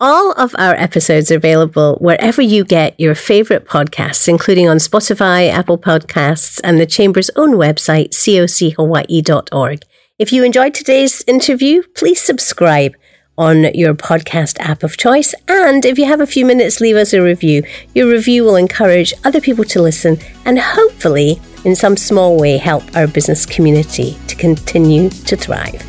All 0.03 0.33
of 0.33 0.55
our 0.59 0.75
episodes 0.75 1.31
are 1.31 1.37
available 1.37 1.99
wherever 2.01 2.41
you 2.41 2.65
get 2.65 2.99
your 2.99 3.15
favorite 3.15 3.67
podcasts, 3.67 4.29
including 4.29 4.67
on 4.69 4.79
Spotify, 4.79 5.51
Apple 5.51 5.77
Podcasts, 5.77 6.59
and 6.65 6.81
the 6.81 6.87
Chamber's 6.87 7.31
own 7.37 7.55
website, 7.55 8.11
cochawaii.org. 8.11 9.83
If 10.21 10.35
you 10.35 10.45
enjoyed 10.45 10.75
today's 10.75 11.25
interview, 11.27 11.83
please 11.95 12.21
subscribe 12.21 12.95
on 13.39 13.73
your 13.73 13.95
podcast 13.95 14.59
app 14.61 14.83
of 14.83 14.99
choice. 14.99 15.35
And 15.49 15.83
if 15.83 15.99
you 15.99 16.05
have 16.05 16.21
a 16.21 16.27
few 16.27 16.45
minutes, 16.45 16.79
leave 16.79 16.97
us 16.97 17.15
a 17.15 17.23
review. 17.23 17.63
Your 17.95 18.07
review 18.07 18.45
will 18.45 18.57
encourage 18.57 19.15
other 19.25 19.41
people 19.41 19.65
to 19.65 19.81
listen 19.81 20.19
and 20.45 20.59
hopefully, 20.59 21.41
in 21.65 21.75
some 21.75 21.97
small 21.97 22.37
way, 22.37 22.59
help 22.59 22.85
our 22.95 23.07
business 23.07 23.47
community 23.47 24.19
to 24.29 24.37
continue 24.37 25.09
to 25.09 25.37
thrive. 25.37 25.83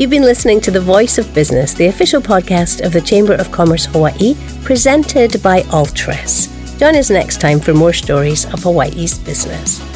You've 0.00 0.08
been 0.08 0.22
listening 0.22 0.62
to 0.62 0.70
The 0.70 0.80
Voice 0.80 1.18
of 1.18 1.34
Business, 1.34 1.74
the 1.74 1.88
official 1.88 2.22
podcast 2.22 2.86
of 2.86 2.94
the 2.94 3.02
Chamber 3.02 3.34
of 3.34 3.52
Commerce 3.52 3.84
Hawaii, 3.84 4.34
presented 4.62 5.42
by 5.42 5.60
Altres. 5.64 6.48
Join 6.78 6.96
us 6.96 7.10
next 7.10 7.38
time 7.38 7.60
for 7.60 7.74
more 7.74 7.92
stories 7.92 8.46
of 8.46 8.62
Hawaii's 8.62 9.18
business. 9.18 9.93